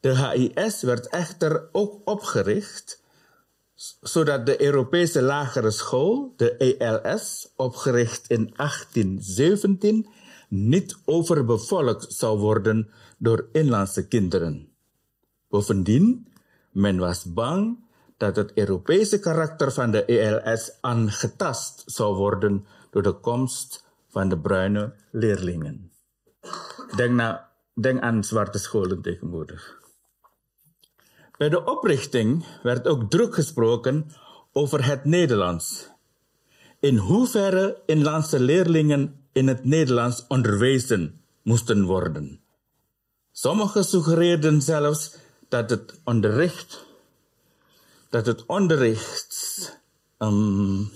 De 0.00 0.16
HIS 0.16 0.82
werd 0.82 1.08
echter 1.08 1.68
ook 1.72 2.00
opgericht 2.04 3.02
zodat 4.00 4.46
de 4.46 4.62
Europese 4.62 5.22
lagere 5.22 5.70
school, 5.70 6.32
de 6.36 6.56
ELS, 6.56 7.52
opgericht 7.56 8.30
in 8.30 8.52
1817, 8.56 10.06
niet 10.48 10.98
overbevolkt 11.04 12.12
zou 12.12 12.38
worden 12.38 12.90
door 13.18 13.48
inlandse 13.52 14.08
kinderen. 14.08 14.68
Bovendien, 15.48 16.28
men 16.72 16.98
was 16.98 17.24
bang 17.24 17.78
dat 18.16 18.36
het 18.36 18.52
Europese 18.54 19.18
karakter 19.18 19.72
van 19.72 19.90
de 19.90 20.04
ELS 20.04 20.72
aangetast 20.80 21.82
zou 21.86 22.16
worden 22.16 22.66
door 22.90 23.02
de 23.02 23.12
komst 23.12 23.84
van 24.12 24.28
de 24.28 24.38
bruine 24.38 24.94
leerlingen. 25.10 25.92
Denk, 26.96 27.14
nou, 27.14 27.36
denk 27.74 28.00
aan 28.00 28.24
zwarte 28.24 28.58
scholen 28.58 29.02
tegenwoordig. 29.02 29.80
Bij 31.36 31.48
de 31.48 31.64
oprichting 31.64 32.46
werd 32.62 32.86
ook 32.86 33.10
druk 33.10 33.34
gesproken 33.34 34.06
over 34.52 34.84
het 34.84 35.04
Nederlands. 35.04 35.88
In 36.80 36.96
hoeverre 36.96 37.82
inlandse 37.86 38.40
leerlingen 38.40 39.26
in 39.32 39.48
het 39.48 39.64
Nederlands 39.64 40.24
onderwezen 40.28 41.20
moesten 41.42 41.84
worden. 41.84 42.40
Sommigen 43.32 43.84
suggereerden 43.84 44.62
zelfs 44.62 45.16
dat 45.48 45.70
het 45.70 46.00
onderricht, 46.04 46.86
dat 48.10 48.26
het 48.26 48.46
onderricht, 48.46 49.80
um, 50.18 50.90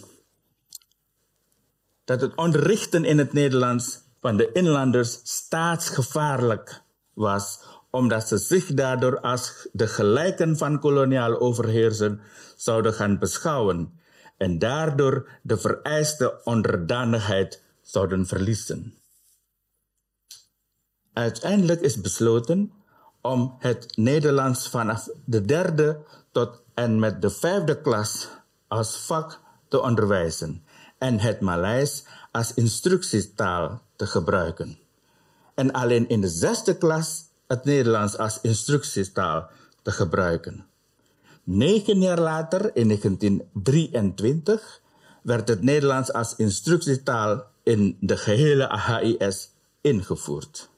dat 2.06 2.20
het 2.20 2.34
onderrichten 2.34 3.04
in 3.04 3.18
het 3.18 3.32
Nederlands 3.32 4.00
van 4.20 4.36
de 4.36 4.52
inlanders 4.52 5.20
staatsgevaarlijk 5.22 6.82
was 7.12 7.60
omdat 7.90 8.28
ze 8.28 8.38
zich 8.38 8.74
daardoor 8.74 9.20
als 9.20 9.68
de 9.72 9.86
gelijken 9.86 10.56
van 10.56 10.80
koloniale 10.80 11.40
overheersen 11.40 12.20
zouden 12.56 12.92
gaan 12.94 13.18
beschouwen 13.18 14.00
en 14.36 14.58
daardoor 14.58 15.28
de 15.42 15.58
vereiste 15.58 16.40
onderdanigheid 16.44 17.62
zouden 17.82 18.26
verliezen. 18.26 18.94
Uiteindelijk 21.12 21.80
is 21.80 22.00
besloten 22.00 22.72
om 23.20 23.56
het 23.58 23.96
Nederlands 23.96 24.68
vanaf 24.68 25.08
de 25.24 25.42
derde 25.42 25.98
tot 26.32 26.62
en 26.74 26.98
met 26.98 27.22
de 27.22 27.30
vijfde 27.30 27.80
klas 27.80 28.28
als 28.68 28.96
vak 28.96 29.40
te 29.68 29.82
onderwijzen 29.82 30.65
en 30.98 31.18
het 31.18 31.40
Maleis 31.40 32.04
als 32.32 32.54
instructietaal 32.54 33.82
te 33.96 34.06
gebruiken. 34.06 34.78
En 35.54 35.72
alleen 35.72 36.08
in 36.08 36.20
de 36.20 36.28
zesde 36.28 36.76
klas 36.76 37.24
het 37.46 37.64
Nederlands 37.64 38.18
als 38.18 38.40
instructietaal 38.40 39.50
te 39.82 39.90
gebruiken. 39.90 40.66
Negen 41.44 42.00
jaar 42.00 42.20
later, 42.20 42.76
in 42.76 42.86
1923, 42.86 44.80
werd 45.22 45.48
het 45.48 45.62
Nederlands 45.62 46.12
als 46.12 46.36
instructietaal 46.36 47.44
in 47.62 47.96
de 48.00 48.16
gehele 48.16 48.68
AHIS 48.68 49.50
ingevoerd. 49.80 50.68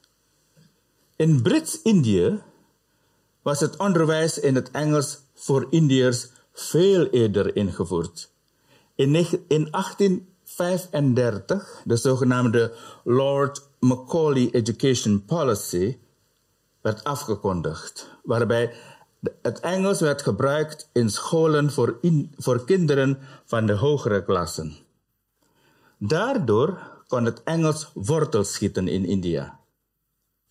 In 1.15 1.41
Brits-Indië 1.41 2.41
was 3.41 3.59
het 3.59 3.77
onderwijs 3.77 4.39
in 4.39 4.55
het 4.55 4.71
Engels 4.71 5.19
voor 5.33 5.67
Indiërs 5.69 6.27
veel 6.53 7.07
eerder 7.07 7.55
ingevoerd. 7.55 8.31
In 8.99 9.13
1835, 9.13 11.81
de 11.85 11.97
zogenaamde 11.97 12.73
Lord 13.03 13.69
Macaulay 13.79 14.49
Education 14.51 15.25
Policy, 15.25 15.97
werd 16.81 17.03
afgekondigd, 17.03 18.19
waarbij 18.23 18.73
het 19.41 19.59
Engels 19.59 19.99
werd 19.99 20.21
gebruikt 20.21 20.89
in 20.93 21.09
scholen 21.09 21.71
voor, 21.71 21.99
voor 22.37 22.65
kinderen 22.65 23.19
van 23.45 23.65
de 23.65 23.73
hogere 23.73 24.23
klassen. 24.23 24.75
Daardoor 25.97 27.01
kon 27.07 27.25
het 27.25 27.43
Engels 27.43 27.91
wortel 27.93 28.43
schieten 28.43 28.87
in 28.87 29.05
India. 29.05 29.59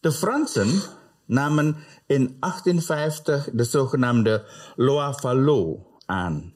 De 0.00 0.12
Fransen 0.12 0.80
namen 1.24 1.76
in 2.06 2.36
1850 2.40 3.48
de 3.52 3.64
zogenaamde 3.64 4.44
Loi 4.76 5.12
Fallot 5.12 5.78
aan, 6.06 6.54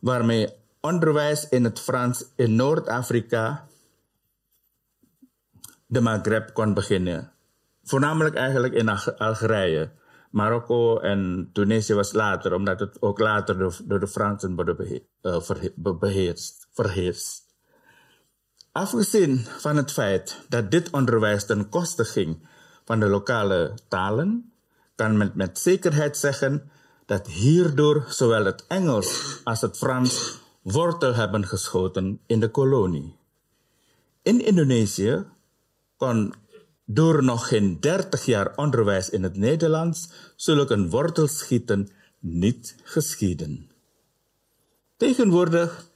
waarmee 0.00 0.64
onderwijs 0.86 1.48
in 1.48 1.64
het 1.64 1.80
Frans 1.80 2.24
in 2.36 2.56
Noord-Afrika, 2.56 3.66
de 5.86 6.00
Maghreb 6.00 6.54
kon 6.54 6.74
beginnen 6.74 7.32
Voornamelijk 7.86 8.34
eigenlijk 8.34 8.74
in 8.74 8.88
Algerije. 9.18 9.90
Marokko 10.30 10.98
en 10.98 11.50
Tunesië 11.52 11.94
was 11.94 12.12
later, 12.12 12.54
omdat 12.54 12.80
het 12.80 13.02
ook 13.02 13.18
later 13.18 13.58
door, 13.58 14.00
de 14.00 14.08
Fransen 14.08 14.54
wordt 14.54 15.00
uh, 15.22 15.98
beheerst, 15.98 16.66
verheerst. 16.72 17.44
Afgezien 18.72 19.38
van 19.38 19.76
het 19.76 19.92
feit 19.92 20.44
dat 20.48 20.70
dit 20.70 20.90
onderwijs 20.90 21.46
ten 21.46 21.68
koste 21.68 22.04
ging 22.04 22.48
van 22.84 23.00
de 23.00 23.06
lokale 23.06 23.78
talen, 23.88 24.52
kan 24.94 25.16
men 25.16 25.32
met 25.34 25.58
zekerheid 25.58 26.16
zeggen 26.16 26.70
dat 27.06 27.26
hierdoor 27.26 28.04
zowel 28.08 28.44
het 28.44 28.64
Engels 28.68 29.40
als 29.44 29.60
het 29.60 29.76
Frans 29.76 30.44
wortel 30.72 31.14
hebben 31.14 31.46
geschoten 31.46 32.20
in 32.26 32.40
de 32.40 32.50
kolonie. 32.50 33.16
In 34.22 34.44
Indonesië 34.44 35.24
kon 35.96 36.34
door 36.84 37.24
nog 37.24 37.48
geen 37.48 37.80
dertig 37.80 38.24
jaar 38.24 38.56
onderwijs 38.56 39.10
in 39.10 39.22
het 39.22 39.36
Nederlands 39.36 40.10
zulk 40.36 40.70
een 40.70 40.90
wortelschieten 40.90 41.88
niet 42.18 42.76
geschieden. 42.82 43.70
Tegenwoordig 44.96 45.90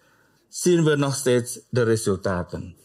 zien 0.48 0.84
we 0.84 0.96
nog 0.96 1.14
steeds 1.14 1.60
de 1.70 1.82
resultaten. 1.82 2.76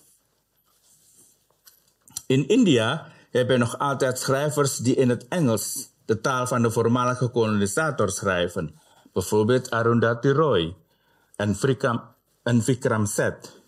In 2.28 2.48
India 2.48 3.12
hebben 3.32 3.60
nog 3.60 3.80
altijd 3.80 4.20
schrijvers 4.20 4.78
die 4.78 4.96
in 4.96 5.10
het 5.10 5.28
Engels, 5.28 5.90
de 6.06 6.22
taal 6.22 6.48
van 6.48 6.62
de 6.62 6.72
voormalige 6.72 7.28
kolonisator, 7.28 8.10
schrijven. 8.10 8.80
Bijvoorbeeld 9.14 9.70
Arundhati 9.70 10.30
Roy 10.30 10.76
en, 11.36 11.56
en 12.44 12.62
Vikram 12.64 13.06
Seth. 13.06 13.62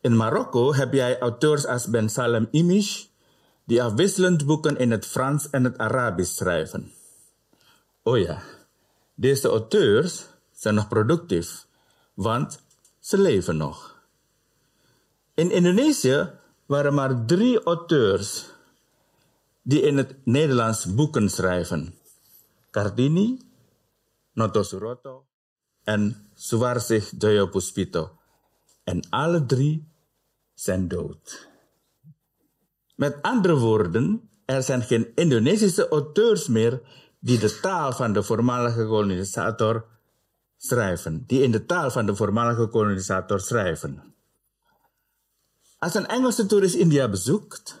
In 0.00 0.16
Marokko 0.16 0.74
heb 0.74 0.92
jij 0.92 1.18
auteurs 1.18 1.66
als 1.66 1.86
Ben 1.86 2.08
Salem 2.08 2.48
Imish, 2.50 3.06
die 3.64 3.82
afwisselend 3.82 4.46
boeken 4.46 4.76
in 4.76 4.90
het 4.90 5.06
Frans 5.06 5.50
en 5.50 5.64
het 5.64 5.78
Arabisch 5.78 6.36
schrijven. 6.36 6.92
Oh 8.02 8.18
ja, 8.18 8.42
deze 9.14 9.48
auteurs 9.48 10.26
zijn 10.52 10.74
nog 10.74 10.88
productief, 10.88 11.66
want 12.14 12.60
ze 13.00 13.18
leven 13.18 13.56
nog. 13.56 13.98
In 15.34 15.50
Indonesië 15.50 16.30
waren 16.66 16.94
maar 16.94 17.24
drie 17.24 17.62
auteurs 17.62 18.50
die 19.62 19.80
in 19.82 19.96
het 19.96 20.14
Nederlands 20.24 20.94
boeken 20.94 21.30
schrijven. 21.30 21.94
Kartini, 22.70 23.38
Noto 24.32 24.62
Suroto 24.62 25.24
en 25.90 26.30
Suwarsih 26.34 27.04
Joyopuspito. 27.18 28.18
En 28.84 29.00
alle 29.10 29.46
drie 29.46 29.92
zijn 30.54 30.88
dood. 30.88 31.48
Met 32.94 33.22
andere 33.22 33.56
woorden, 33.56 34.30
er 34.44 34.62
zijn 34.62 34.82
geen 34.82 35.12
Indonesische 35.14 35.88
auteurs 35.88 36.48
meer 36.48 36.80
die 37.18 37.38
de 37.38 37.60
taal 37.60 37.92
van 37.92 38.12
de 38.12 38.22
voormalige 38.22 38.86
kolonisator 38.86 39.86
schrijven, 40.56 41.24
die 41.26 41.42
in 41.42 41.50
de 41.50 41.66
taal 41.66 41.90
van 41.90 42.06
de 42.06 42.16
voormalige 42.16 42.66
kolonisator 42.66 43.40
schrijven. 43.40 44.14
Als 45.78 45.94
een 45.94 46.06
Engelse 46.06 46.46
toerist 46.46 46.74
India 46.74 47.08
bezoekt, 47.08 47.80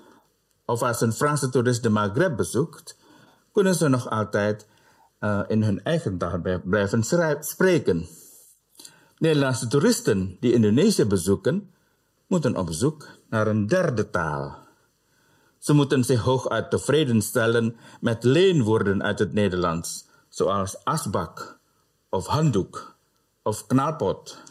of 0.64 0.82
als 0.82 1.00
een 1.00 1.12
Franse 1.12 1.48
toerist 1.48 1.82
de 1.82 1.88
Maghreb 1.88 2.36
bezoekt, 2.36 2.96
kunnen 3.52 3.74
ze 3.74 3.88
nog 3.88 4.10
altijd 4.10 4.66
uh, 5.20 5.40
in 5.46 5.62
hun 5.62 5.82
eigen 5.84 6.18
taal 6.18 6.60
blijven 6.64 7.02
spreken. 7.40 8.06
Nederlandse 9.18 9.66
toeristen 9.66 10.36
die 10.40 10.52
Indonesië 10.52 11.04
bezoeken, 11.04 11.70
moeten 12.26 12.56
op 12.56 12.68
zoek 12.70 13.08
naar 13.28 13.46
een 13.46 13.66
derde 13.66 14.10
taal. 14.10 14.58
Ze 15.58 15.72
moeten 15.72 16.04
zich 16.04 16.20
hooguit 16.20 16.70
tevreden 16.70 17.22
stellen 17.22 17.76
met 18.00 18.24
leenwoorden 18.24 19.02
uit 19.02 19.18
het 19.18 19.32
Nederlands, 19.32 20.06
zoals 20.28 20.84
asbak 20.84 21.58
of 22.08 22.26
handdoek 22.26 22.96
of 23.42 23.66
knalpot. 23.66 24.42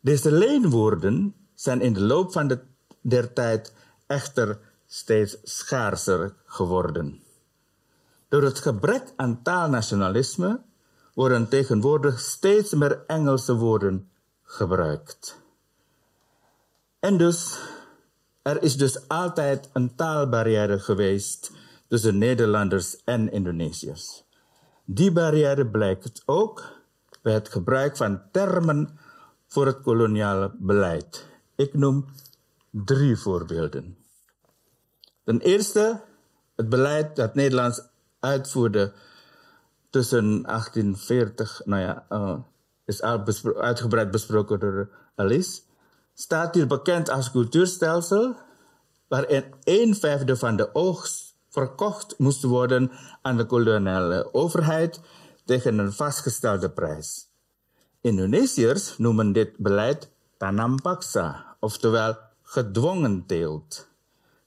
Deze 0.00 0.32
leenwoorden 0.32 1.34
zijn 1.54 1.80
in 1.80 1.92
de 1.92 2.00
loop 2.00 2.32
van 2.32 2.46
de, 2.48 2.60
der 3.00 3.32
tijd 3.32 3.74
echter 4.06 4.58
steeds 4.86 5.36
schaarser 5.42 6.34
geworden. 6.44 7.21
Door 8.32 8.42
het 8.42 8.58
gebrek 8.58 9.12
aan 9.16 9.42
taalnationalisme 9.42 10.60
worden 11.14 11.48
tegenwoordig 11.48 12.20
steeds 12.20 12.72
meer 12.74 13.04
Engelse 13.06 13.54
woorden 13.54 14.10
gebruikt. 14.42 15.40
En 16.98 17.16
dus, 17.16 17.58
er 18.42 18.62
is 18.62 18.76
dus 18.76 19.08
altijd 19.08 19.70
een 19.72 19.94
taalbarrière 19.94 20.78
geweest 20.78 21.50
tussen 21.88 22.18
Nederlanders 22.18 23.04
en 23.04 23.32
Indonesiërs. 23.32 24.24
Die 24.84 25.12
barrière 25.12 25.66
blijkt 25.66 26.22
ook 26.24 26.64
bij 27.22 27.32
het 27.32 27.48
gebruik 27.48 27.96
van 27.96 28.22
termen 28.30 28.98
voor 29.46 29.66
het 29.66 29.80
koloniale 29.80 30.54
beleid. 30.58 31.26
Ik 31.56 31.74
noem 31.74 32.06
drie 32.70 33.16
voorbeelden. 33.16 33.96
Ten 35.24 35.40
eerste 35.40 36.00
het 36.56 36.68
beleid 36.68 37.16
dat 37.16 37.34
Nederland 37.34 37.90
uitvoerde 38.22 38.92
tussen 39.90 40.42
1840, 40.42 41.62
nou 41.64 41.82
ja, 41.82 42.06
uh, 42.10 42.38
is 42.84 43.02
uitgebreid 43.56 44.10
besproken 44.10 44.60
door 44.60 44.88
Alice, 45.14 45.60
staat 46.14 46.54
hier 46.54 46.66
bekend 46.66 47.10
als 47.10 47.30
cultuurstelsel, 47.30 48.36
waarin 49.08 49.44
een 49.64 49.94
vijfde 49.94 50.36
van 50.36 50.56
de 50.56 50.74
oogst 50.74 51.34
verkocht 51.48 52.18
moest 52.18 52.42
worden 52.42 52.90
aan 53.22 53.36
de 53.36 53.46
koloniale 53.46 54.34
overheid 54.34 55.00
tegen 55.44 55.78
een 55.78 55.92
vastgestelde 55.92 56.70
prijs. 56.70 57.28
Indonesiërs 58.00 58.98
noemen 58.98 59.32
dit 59.32 59.56
beleid 59.56 60.10
tanam 60.36 60.80
paksa, 60.80 61.56
oftewel 61.60 62.16
gedwongen 62.42 63.26
teelt. 63.26 63.88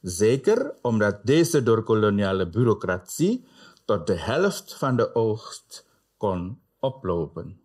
Zeker 0.02 0.74
omdat 0.82 1.20
deze 1.24 1.64
door 1.64 1.84
koloniale 1.84 2.50
bureaucratie 2.50 3.48
tot 3.86 4.08
de 4.08 4.18
helft 4.18 4.74
van 4.74 4.96
de 4.96 5.16
oogst 5.16 5.86
kon 6.18 6.62
oplopen. 6.80 7.62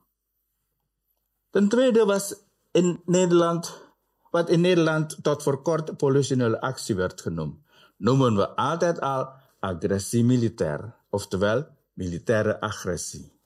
Ten 1.51 1.69
tweede 1.69 2.05
was 2.05 2.35
in 2.71 3.03
Nederland, 3.05 3.83
wat 4.31 4.49
in 4.49 4.61
Nederland 4.61 5.23
tot 5.23 5.43
voor 5.43 5.63
kort 5.63 5.97
politionele 5.97 6.61
actie 6.61 6.95
werd 6.95 7.21
genoemd, 7.21 7.59
noemen 7.97 8.37
we 8.37 8.57
altijd 8.57 9.01
al 9.01 9.29
agressie 9.59 10.25
militair, 10.25 10.95
oftewel 11.11 11.67
militaire 11.93 12.61
agressie. 12.61 13.39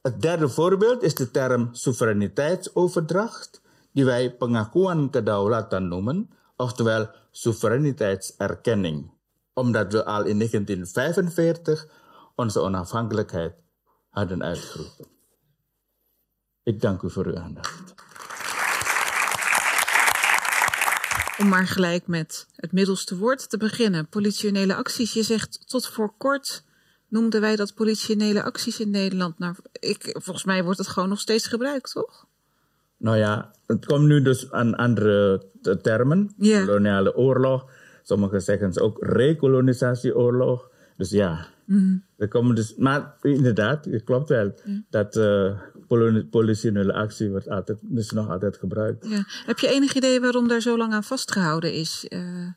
Het 0.00 0.22
derde 0.22 0.48
voorbeeld 0.48 1.02
is 1.02 1.14
de 1.14 1.30
term 1.30 1.74
soevereiniteitsoverdracht, 1.74 3.62
die 3.92 4.04
wij 4.04 4.36
pengakuan 4.36 5.10
kedaulatan 5.10 5.88
noemen, 5.88 6.30
oftewel 6.56 7.10
soevereiniteitserkenning, 7.30 9.10
omdat 9.56 9.92
we 9.92 10.04
al 10.04 10.24
in 10.24 10.36
1945 10.38 11.86
onze 12.34 12.60
onafhankelijkheid 12.60 13.54
hadden 14.08 14.42
uitgeroepen. 14.42 15.06
Ik 16.62 16.80
dank 16.80 17.02
u 17.02 17.10
voor 17.10 17.26
uw 17.26 17.36
aandacht. 17.36 17.94
Om 21.38 21.48
maar 21.48 21.66
gelijk 21.66 22.06
met 22.06 22.46
het 22.56 22.72
middelste 22.72 23.16
woord 23.16 23.50
te 23.50 23.56
beginnen. 23.56 24.08
Politionele 24.08 24.74
acties. 24.74 25.12
Je 25.12 25.22
zegt 25.22 25.68
tot 25.68 25.86
voor 25.86 26.14
kort 26.16 26.64
noemden 27.08 27.40
wij 27.40 27.56
dat 27.56 27.74
politionele 27.74 28.42
acties 28.42 28.80
in 28.80 28.90
Nederland. 28.90 29.38
Nou, 29.38 29.54
ik, 29.72 30.16
volgens 30.18 30.44
mij 30.44 30.64
wordt 30.64 30.78
het 30.78 30.88
gewoon 30.88 31.08
nog 31.08 31.20
steeds 31.20 31.46
gebruikt, 31.46 31.92
toch? 31.92 32.26
Nou 32.96 33.16
ja, 33.16 33.50
het 33.66 33.86
komt 33.86 34.06
nu 34.06 34.22
dus 34.22 34.50
aan 34.50 34.74
andere 34.74 35.46
termen. 35.82 36.34
Koloniale 36.38 37.16
oorlog. 37.16 37.70
Sommigen 38.06 38.42
zeggen 38.42 38.72
ze 38.72 38.80
ook 38.80 39.04
recolonisatieoorlog. 39.04 40.70
Dus 40.96 41.10
ja, 41.10 41.46
mm 41.64 42.04
komen 42.28 42.54
dus. 42.54 42.74
Maar 42.76 43.16
inderdaad, 43.22 43.84
het 43.84 44.04
klopt 44.04 44.28
wel. 44.28 44.54
Dat 44.90 45.16
uh, 45.16 45.58
politionele 46.30 46.92
actie 46.92 47.30
wordt 47.30 47.48
altijd, 47.48 47.78
is 47.94 48.10
nog 48.10 48.30
altijd 48.30 48.56
gebruikt. 48.56 49.06
Ja. 49.08 49.24
Heb 49.46 49.58
je 49.58 49.68
enig 49.68 49.94
idee 49.94 50.20
waarom 50.20 50.48
daar 50.48 50.60
zo 50.60 50.76
lang 50.76 50.92
aan 50.92 51.04
vastgehouden 51.04 51.72
is? 51.72 52.06
Uh... 52.08 52.48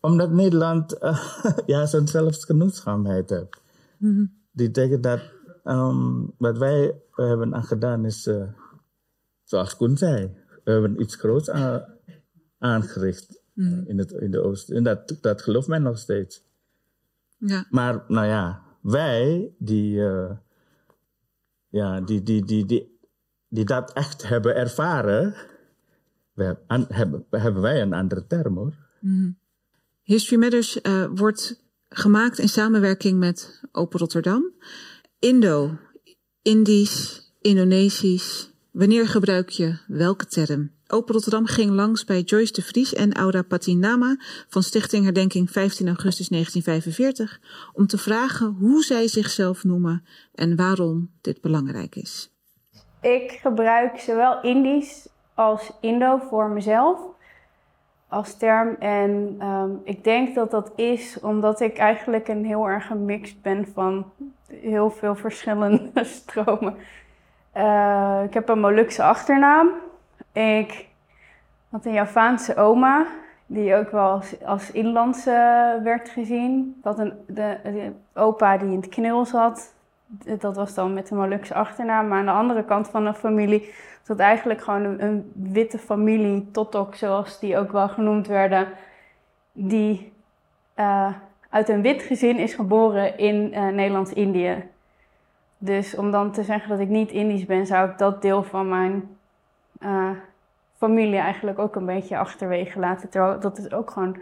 Omdat 0.00 0.30
Nederland 0.30 1.02
uh, 1.02 1.36
ja, 1.66 1.86
zo'n 1.86 2.08
zelfgenoegzaamheid 2.08 3.30
heeft. 3.30 3.60
Mm 3.98 4.32
Die 4.52 4.70
denken 4.70 5.00
dat 5.00 5.20
um, 5.64 6.32
wat 6.38 6.58
wij 6.58 7.00
hebben 7.10 7.54
aan 7.54 7.64
gedaan 7.64 8.04
is, 8.04 8.30
zoals 9.44 9.76
Koen 9.76 9.96
zei, 9.96 10.30
we 10.64 10.70
hebben 10.70 11.00
iets 11.00 11.16
groots 11.16 11.50
aan, 11.50 11.84
aangericht 12.58 13.42
mm 13.54 13.84
in, 13.86 13.98
het, 13.98 14.12
in 14.12 14.30
de 14.30 14.40
Oosten. 14.40 14.76
En 14.76 14.82
dat, 14.82 15.18
dat 15.20 15.42
gelooft 15.42 15.68
men 15.68 15.82
nog 15.82 15.98
steeds. 15.98 16.44
Ja. 17.36 17.66
Maar 17.70 18.04
nou 18.08 18.26
ja, 18.26 18.62
wij 18.80 19.54
die, 19.58 19.96
uh, 19.96 20.30
ja, 21.68 22.00
die, 22.00 22.22
die, 22.22 22.44
die, 22.44 22.66
die, 22.66 22.98
die 23.48 23.64
dat 23.64 23.92
echt 23.92 24.28
hebben 24.28 24.56
ervaren, 24.56 25.34
we 26.32 26.56
hebben, 26.88 27.26
hebben 27.30 27.62
wij 27.62 27.82
een 27.82 27.92
andere 27.92 28.26
term 28.26 28.56
hoor. 28.56 28.74
Mm 29.00 29.42
History 30.04 30.40
Matters 30.40 30.78
uh, 30.82 31.06
wordt 31.14 31.62
gemaakt 31.88 32.38
in 32.38 32.48
samenwerking 32.48 33.18
met 33.18 33.62
Open 33.72 33.98
Rotterdam. 33.98 34.52
Indo, 35.18 35.78
Indisch, 36.42 37.30
Indonesisch. 37.40 38.50
Wanneer 38.70 39.08
gebruik 39.08 39.48
je 39.48 39.78
welke 39.86 40.26
term? 40.26 40.73
Open 40.88 41.14
Rotterdam 41.14 41.46
ging 41.46 41.70
langs 41.70 42.04
bij 42.04 42.20
Joyce 42.20 42.52
de 42.52 42.62
Vries 42.62 42.94
en 42.94 43.12
Aura 43.12 43.42
Patinama 43.42 44.16
van 44.48 44.62
Stichting 44.62 45.04
Herdenking 45.04 45.50
15 45.50 45.86
augustus 45.86 46.28
1945 46.28 47.40
om 47.72 47.86
te 47.86 47.98
vragen 47.98 48.56
hoe 48.58 48.82
zij 48.82 49.08
zichzelf 49.08 49.64
noemen 49.64 50.04
en 50.34 50.56
waarom 50.56 51.10
dit 51.20 51.40
belangrijk 51.40 51.96
is. 51.96 52.32
Ik 53.00 53.38
gebruik 53.42 53.98
zowel 53.98 54.42
Indisch 54.42 55.08
als 55.34 55.70
Indo 55.80 56.18
voor 56.18 56.48
mezelf 56.48 57.00
als 58.08 58.36
term. 58.36 58.76
En 58.78 59.38
um, 59.42 59.80
ik 59.84 60.04
denk 60.04 60.34
dat 60.34 60.50
dat 60.50 60.72
is 60.76 61.20
omdat 61.20 61.60
ik 61.60 61.76
eigenlijk 61.78 62.28
een 62.28 62.44
heel 62.44 62.68
erg 62.68 62.86
gemixt 62.86 63.42
ben 63.42 63.66
van 63.74 64.12
heel 64.46 64.90
veel 64.90 65.14
verschillende 65.14 66.04
stromen. 66.18 66.76
Uh, 67.56 68.20
ik 68.24 68.34
heb 68.34 68.48
een 68.48 68.60
Molukse 68.60 69.02
achternaam. 69.02 69.68
Ik 70.34 70.88
had 71.70 71.84
een 71.84 71.92
Javaanse 71.92 72.56
oma, 72.56 73.06
die 73.46 73.74
ook 73.74 73.90
wel 73.90 74.10
als, 74.10 74.44
als 74.44 74.70
inlandse 74.70 75.80
werd 75.82 76.08
gezien. 76.08 76.80
Had 76.82 76.98
een 76.98 77.12
de, 77.26 77.92
opa 78.14 78.56
die 78.56 78.68
in 78.68 78.76
het 78.76 78.88
knil 78.88 79.24
zat. 79.24 79.74
Dat 80.38 80.56
was 80.56 80.74
dan 80.74 80.94
met 80.94 81.10
een 81.10 81.16
Molukse 81.16 81.54
achternaam. 81.54 82.08
Maar 82.08 82.18
aan 82.18 82.24
de 82.24 82.30
andere 82.30 82.64
kant 82.64 82.88
van 82.88 83.04
de 83.04 83.14
familie 83.14 83.72
zat 84.02 84.18
eigenlijk 84.18 84.60
gewoon 84.60 85.00
een, 85.00 85.32
witte 85.34 85.78
familie, 85.78 86.50
Totok 86.50 86.94
zoals 86.94 87.38
die 87.38 87.58
ook 87.58 87.72
wel 87.72 87.88
genoemd 87.88 88.26
werden. 88.26 88.68
Die 89.52 90.12
uh, 90.76 91.14
uit 91.50 91.68
een 91.68 91.82
wit 91.82 92.02
gezin 92.02 92.36
is 92.36 92.54
geboren 92.54 93.18
in 93.18 93.52
uh, 93.52 93.68
Nederlands-Indië. 93.68 94.64
Dus 95.58 95.96
om 95.96 96.10
dan 96.10 96.32
te 96.32 96.42
zeggen 96.42 96.68
dat 96.68 96.78
ik 96.78 96.88
niet 96.88 97.10
Indisch 97.10 97.46
ben, 97.46 97.66
zou 97.66 97.90
ik 97.90 97.98
dat 97.98 98.22
deel 98.22 98.42
van 98.42 98.68
mijn 98.68 99.13
uh, 99.84 100.10
familie 100.76 101.18
eigenlijk 101.18 101.58
ook 101.58 101.76
een 101.76 101.86
beetje 101.86 102.18
achterwege 102.18 102.78
laten. 102.78 103.08
Terwijl 103.08 103.40
dat 103.40 103.58
is 103.58 103.72
ook 103.72 103.90
gewoon 103.90 104.18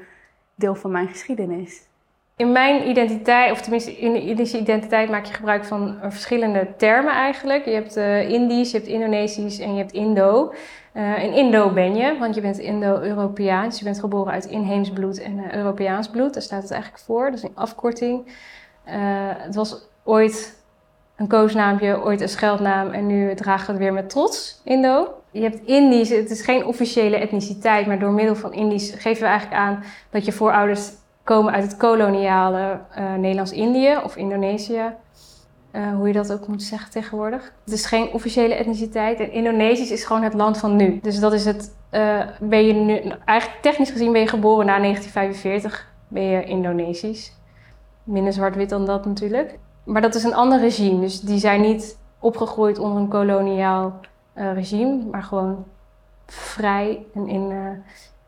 deel 0.55 0.75
van 0.75 0.91
mijn 0.91 1.09
geschiedenis. 1.09 1.91
In 2.37 2.53
mijn 2.53 2.89
identiteit, 2.89 3.53
of 3.53 3.61
tenminste 3.61 3.97
in 3.97 4.13
de 4.13 4.21
Indische 4.21 4.59
identiteit, 4.59 5.11
maak 5.11 5.25
je 5.25 5.35
gebruik 5.35 5.65
van 5.65 5.99
verschillende 6.03 6.69
termen 6.77 7.13
eigenlijk. 7.13 7.65
Je 7.65 7.71
hebt 7.71 7.97
uh, 7.97 8.31
Indisch, 8.31 8.71
je 8.71 8.77
hebt 8.77 8.89
Indonesisch 8.89 9.59
en 9.59 9.73
je 9.73 9.79
hebt 9.79 9.93
Indo. 9.93 10.53
Uh, 10.95 11.25
in 11.25 11.33
Indo 11.33 11.71
ben 11.71 11.97
je, 11.97 12.19
want 12.19 12.35
je 12.35 12.41
bent 12.41 12.59
Indo-Europeaans. 12.59 13.79
Je 13.79 13.85
bent 13.85 14.01
geboren 14.01 14.33
uit 14.33 14.45
inheems 14.45 14.91
bloed 14.91 15.23
en 15.23 15.39
uh, 15.39 15.55
Europeaans 15.55 16.11
bloed. 16.11 16.33
Daar 16.33 16.43
staat 16.43 16.63
het 16.63 16.71
eigenlijk 16.71 17.03
voor. 17.03 17.25
Dat 17.25 17.35
is 17.35 17.43
een 17.43 17.57
afkorting. 17.57 18.27
het 19.45 19.55
was 19.55 19.89
ooit 20.05 20.62
een 21.23 21.29
koosnaampje, 21.29 22.05
ooit 22.05 22.21
een 22.21 22.29
scheldnaam 22.29 22.91
en 22.91 23.07
nu 23.07 23.27
we 23.27 23.43
het 23.45 23.77
weer 23.77 23.93
met 23.93 24.11
trots, 24.11 24.61
Indo. 24.65 25.15
Je 25.31 25.43
hebt 25.43 25.61
Indisch, 25.65 26.09
het 26.09 26.31
is 26.31 26.43
geen 26.43 26.67
officiële 26.67 27.17
etniciteit, 27.17 27.87
maar 27.87 27.99
door 27.99 28.13
middel 28.13 28.35
van 28.35 28.53
Indisch 28.53 28.91
geven 28.91 29.23
we 29.23 29.29
eigenlijk 29.29 29.61
aan 29.61 29.85
dat 30.11 30.25
je 30.25 30.33
voorouders 30.33 30.91
komen 31.25 31.53
uit 31.53 31.63
het 31.63 31.77
koloniale 31.77 32.81
uh, 32.99 33.15
Nederlands-Indië 33.15 33.97
of 34.05 34.17
Indonesië. 34.17 34.83
Uh, 35.73 35.95
hoe 35.97 36.07
je 36.07 36.13
dat 36.13 36.33
ook 36.33 36.47
moet 36.47 36.63
zeggen 36.63 36.91
tegenwoordig. 36.91 37.53
Het 37.65 37.75
is 37.75 37.87
geen 37.87 38.13
officiële 38.13 38.55
etniciteit 38.55 39.21
en 39.21 39.33
Indonesisch 39.33 39.91
is 39.91 40.05
gewoon 40.05 40.23
het 40.23 40.35
land 40.35 40.59
van 40.59 40.77
nu. 40.77 40.99
Dus 41.03 41.21
dat 41.21 41.33
is 41.33 41.45
het. 41.45 41.75
Uh, 41.91 42.21
ben 42.41 42.67
je 42.67 42.73
nu, 42.73 43.01
eigenlijk 43.25 43.63
technisch 43.63 43.91
gezien 43.91 44.13
ben 44.13 44.21
je 44.21 44.27
geboren 44.27 44.67
na 44.67 44.79
1945, 44.79 45.89
ben 46.09 46.23
je 46.23 46.45
Indonesisch. 46.45 47.33
Minder 48.05 48.33
zwart-wit 48.33 48.69
dan 48.69 48.87
dat 48.87 49.05
natuurlijk. 49.07 49.59
Maar 49.85 50.03
dat 50.03 50.15
is 50.15 50.25
een 50.25 50.35
ander 50.35 50.61
regime. 50.61 51.01
Dus 51.01 51.21
die 51.21 51.39
zijn 51.39 51.61
niet 51.61 51.99
opgegroeid 52.19 52.79
onder 52.79 53.03
een 53.03 53.09
koloniaal 53.09 54.01
uh, 54.35 54.53
regime, 54.53 55.05
maar 55.11 55.23
gewoon 55.23 55.65
vrij 56.27 57.07
en 57.15 57.29
in. 57.29 57.49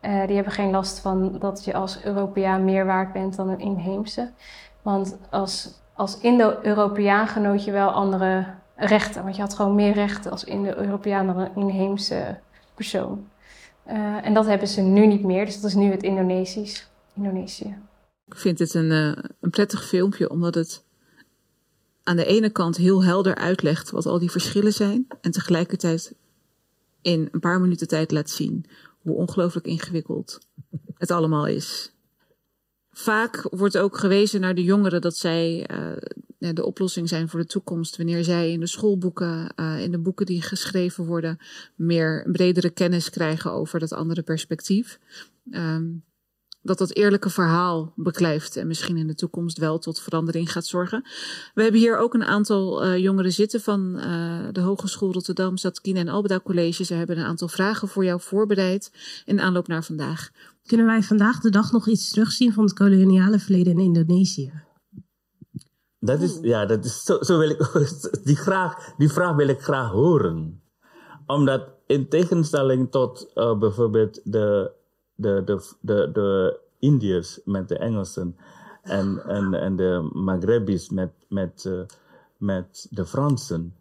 die 0.00 0.34
hebben 0.34 0.52
geen 0.52 0.70
last 0.70 0.98
van 0.98 1.38
dat 1.38 1.64
je 1.64 1.74
als 1.74 2.04
Europeaan 2.04 2.64
meer 2.64 2.86
waard 2.86 3.12
bent 3.12 3.36
dan 3.36 3.48
een 3.48 3.60
inheemse. 3.60 4.30
Want 4.82 5.18
als 5.30 5.82
als 5.94 6.18
Indo-Europeaan 6.18 7.28
genoot 7.28 7.64
je 7.64 7.72
wel 7.72 7.90
andere 7.90 8.46
rechten. 8.76 9.22
Want 9.22 9.36
je 9.36 9.42
had 9.42 9.54
gewoon 9.54 9.74
meer 9.74 9.92
rechten 9.92 10.30
als 10.30 10.44
Indo-Europeaan 10.44 11.26
dan 11.26 11.38
een 11.38 11.54
inheemse 11.54 12.38
persoon. 12.74 13.28
En 14.22 14.34
dat 14.34 14.46
hebben 14.46 14.68
ze 14.68 14.80
nu 14.80 15.06
niet 15.06 15.24
meer, 15.24 15.44
dus 15.44 15.60
dat 15.60 15.70
is 15.70 15.76
nu 15.76 15.90
het 15.90 16.02
Indonesisch. 16.02 16.90
Indonesië. 17.14 17.76
Ik 18.26 18.36
vind 18.36 18.58
dit 18.58 18.74
een, 18.74 18.90
een 19.40 19.50
prettig 19.50 19.84
filmpje, 19.84 20.30
omdat 20.30 20.54
het 20.54 20.83
aan 22.04 22.16
de 22.16 22.24
ene 22.24 22.50
kant 22.50 22.76
heel 22.76 23.04
helder 23.04 23.34
uitlegt 23.34 23.90
wat 23.90 24.06
al 24.06 24.18
die 24.18 24.30
verschillen 24.30 24.72
zijn. 24.72 25.06
En 25.20 25.30
tegelijkertijd 25.30 26.14
in 27.02 27.28
een 27.32 27.40
paar 27.40 27.60
minuten 27.60 27.88
tijd 27.88 28.10
laat 28.10 28.30
zien 28.30 28.64
hoe 28.98 29.16
ongelooflijk 29.16 29.66
ingewikkeld 29.66 30.38
het 30.94 31.10
allemaal 31.10 31.46
is. 31.46 31.92
Vaak 32.90 33.46
wordt 33.50 33.78
ook 33.78 33.98
gewezen 33.98 34.40
naar 34.40 34.54
de 34.54 34.62
jongeren 34.62 35.00
dat 35.00 35.16
zij 35.16 35.70
uh, 35.70 36.52
de 36.52 36.64
oplossing 36.64 37.08
zijn 37.08 37.28
voor 37.28 37.40
de 37.40 37.46
toekomst. 37.46 37.96
Wanneer 37.96 38.24
zij 38.24 38.52
in 38.52 38.60
de 38.60 38.66
schoolboeken, 38.66 39.52
uh, 39.56 39.82
in 39.82 39.90
de 39.90 39.98
boeken 39.98 40.26
die 40.26 40.42
geschreven 40.42 41.04
worden, 41.04 41.38
meer 41.74 42.28
bredere 42.32 42.70
kennis 42.70 43.10
krijgen 43.10 43.52
over 43.52 43.80
dat 43.80 43.92
andere 43.92 44.22
perspectief. 44.22 44.98
Um, 45.50 46.04
dat 46.64 46.78
dat 46.78 46.94
eerlijke 46.94 47.30
verhaal 47.30 47.92
beklijft 47.96 48.56
en 48.56 48.66
misschien 48.66 48.96
in 48.96 49.06
de 49.06 49.14
toekomst 49.14 49.58
wel 49.58 49.78
tot 49.78 50.00
verandering 50.00 50.52
gaat 50.52 50.66
zorgen. 50.66 51.04
We 51.54 51.62
hebben 51.62 51.80
hier 51.80 51.98
ook 51.98 52.14
een 52.14 52.24
aantal 52.24 52.86
uh, 52.86 52.98
jongeren 52.98 53.32
zitten 53.32 53.60
van 53.60 53.96
uh, 53.96 54.38
de 54.52 54.60
Hogeschool 54.60 55.12
Rotterdam, 55.12 55.56
Zatkine 55.56 55.98
en 55.98 56.08
Albeda 56.08 56.40
College. 56.40 56.84
Ze 56.84 56.94
hebben 56.94 57.18
een 57.18 57.24
aantal 57.24 57.48
vragen 57.48 57.88
voor 57.88 58.04
jou 58.04 58.20
voorbereid 58.20 58.92
in 59.24 59.40
aanloop 59.40 59.68
naar 59.68 59.84
vandaag. 59.84 60.30
Kunnen 60.66 60.86
wij 60.86 61.02
vandaag 61.02 61.40
de 61.40 61.50
dag 61.50 61.72
nog 61.72 61.88
iets 61.88 62.10
terugzien 62.10 62.52
van 62.52 62.64
het 62.64 62.72
koloniale 62.72 63.38
verleden 63.38 63.72
in 63.72 63.78
Indonesië? 63.78 64.52
Dat 65.98 66.20
is, 66.20 66.38
ja, 66.42 66.66
dat 66.66 66.84
is 66.84 67.04
zo, 67.04 67.22
zo 67.22 67.38
wil 67.38 67.50
ik, 67.50 67.58
die, 68.24 68.36
graag, 68.36 68.94
die 68.96 69.08
vraag 69.08 69.36
wil 69.36 69.48
ik 69.48 69.60
graag 69.60 69.90
horen. 69.90 70.62
Omdat 71.26 71.68
in 71.86 72.08
tegenstelling 72.08 72.90
tot 72.90 73.30
uh, 73.34 73.58
bijvoorbeeld 73.58 74.20
de, 74.24 74.72
de, 75.14 75.42
de, 75.44 75.70
de, 75.80 76.10
de 76.12 76.60
Indiërs 76.78 77.40
met 77.44 77.68
de 77.68 77.78
Engelsen 77.78 78.36
en, 78.82 79.22
en, 79.26 79.54
en 79.54 79.76
de 79.76 80.10
Maghrebis 80.12 80.90
met, 80.90 81.12
met, 81.28 81.64
uh, 81.64 81.80
met 82.36 82.86
de 82.90 83.06
Fransen. 83.06 83.74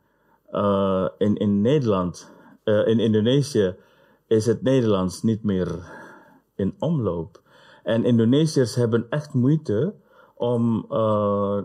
Uh, 0.52 1.08
in, 1.18 1.36
in 1.36 1.62
Nederland, 1.62 2.32
in 2.64 3.00
Indonesië, 3.00 3.76
is 4.28 4.46
het 4.46 4.62
Nederlands 4.62 5.24
niet 5.24 5.44
meer 5.44 5.92
in 6.56 6.76
omloop. 6.80 7.42
En 7.84 8.06
Indonesiërs 8.06 8.76
hebben 8.76 9.06
echt 9.10 9.34
moeite 9.34 9.94
om 10.34 10.86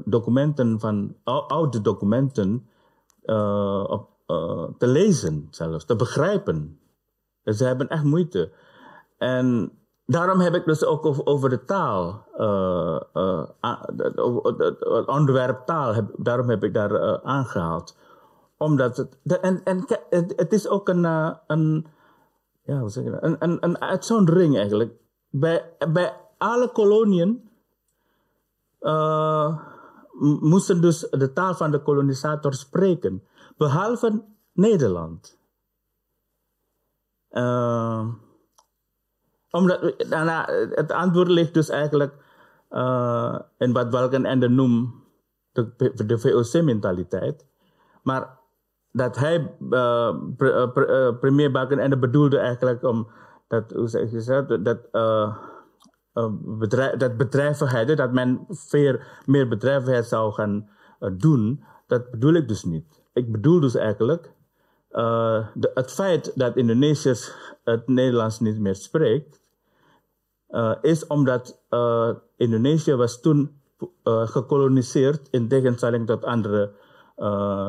documenten 0.04 0.80
van 0.80 1.14
oude 1.24 1.80
documenten 1.80 2.68
op, 3.86 4.08
te 4.78 4.86
lezen, 4.86 5.48
zelfs 5.50 5.84
te 5.84 5.96
begrijpen. 5.96 6.78
Dus 7.42 7.56
ze 7.56 7.64
hebben 7.64 7.88
echt 7.88 8.04
moeite. 8.04 8.50
En 9.18 9.72
daarom 10.06 10.40
heb 10.40 10.54
ik 10.54 10.64
dus 10.64 10.84
ook 10.84 11.28
over, 11.28 11.50
de 11.50 11.64
taal, 11.64 12.26
het 14.96 15.06
onderwerp 15.06 15.66
taal, 15.66 15.94
heb, 15.94 16.10
daarom 16.16 16.48
heb 16.48 16.64
ik 16.64 16.74
daar 16.74 17.22
aangehaald. 17.22 17.96
Omdat 18.56 18.96
het, 18.96 19.18
de, 19.22 19.38
en, 19.38 19.64
en 19.64 19.84
het, 20.36 20.52
is 20.52 20.68
ook 20.68 20.88
een, 20.88 21.04
een 21.46 21.86
ja, 22.62 22.78
hoe 22.78 22.90
zeg? 22.90 23.04
Een, 23.04 23.64
een, 23.64 23.80
uitzondering 23.80 24.56
eigenlijk. 24.56 24.92
Bij, 25.30 25.72
bij 25.92 26.16
alle 26.38 26.72
koloniën 26.72 27.50
moesten 30.40 30.80
dus 30.80 31.08
de 31.10 31.32
taal 31.32 31.54
van 31.54 31.70
de 31.70 31.82
kolonisator 31.82 32.54
spreken. 32.54 33.22
Behalve 33.56 34.24
Nederland. 34.52 35.38
Uh, 37.30 38.08
omdat, 39.50 40.08
nou, 40.08 40.52
het 40.74 40.92
antwoord 40.92 41.28
ligt 41.28 41.54
dus 41.54 41.68
eigenlijk 41.68 42.14
uh, 42.70 43.38
in 43.58 43.72
wat 43.72 43.90
Walkenende 43.90 44.48
noemt 44.48 44.94
de, 45.52 45.92
de 46.06 46.18
VOC-mentaliteit. 46.18 47.46
Maar 48.02 48.38
dat 48.92 49.16
hij, 49.16 49.56
uh, 49.70 50.14
premier 51.20 51.50
Balkenende 51.50 51.98
bedoelde 51.98 52.38
eigenlijk 52.38 52.82
om, 52.82 53.08
dat, 53.48 53.70
hoe 53.70 53.88
zeg 53.88 54.46
dat, 54.46 54.64
dat, 54.64 54.90
bedrijf, 56.40 56.96
dat 56.96 57.16
bedrijvigheid, 57.16 57.96
dat 57.96 58.12
men 58.12 58.44
veel 58.48 58.98
meer 59.26 59.48
bedrijvigheid 59.48 60.06
zou 60.06 60.32
gaan 60.32 60.68
doen, 61.12 61.64
dat 61.86 62.10
bedoel 62.10 62.34
ik 62.34 62.48
dus 62.48 62.64
niet. 62.64 63.02
Ik 63.12 63.32
bedoel 63.32 63.60
dus 63.60 63.74
eigenlijk 63.74 64.32
de, 65.54 65.70
het 65.74 65.92
feit 65.92 66.32
dat 66.34 66.56
Indonesiërs 66.56 67.32
het 67.64 67.88
Nederlands 67.88 68.40
niet 68.40 68.58
meer 68.58 68.74
spreekt, 68.74 69.37
is 70.80 71.06
omdat 71.06 71.60
Indonesië 72.36 72.94
was 72.94 73.20
toen 73.20 73.60
gekoloniseerd 74.04 75.28
in 75.30 75.48
tegenstelling 75.48 76.06
tot 76.06 76.24
andere 76.24 76.72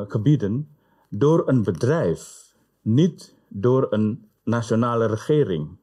gebieden 0.08 0.76
door 1.10 1.48
een 1.48 1.64
bedrijf, 1.64 2.54
niet 2.82 3.36
door 3.48 3.88
een 3.90 4.30
nationale 4.44 5.06
regering. 5.06 5.78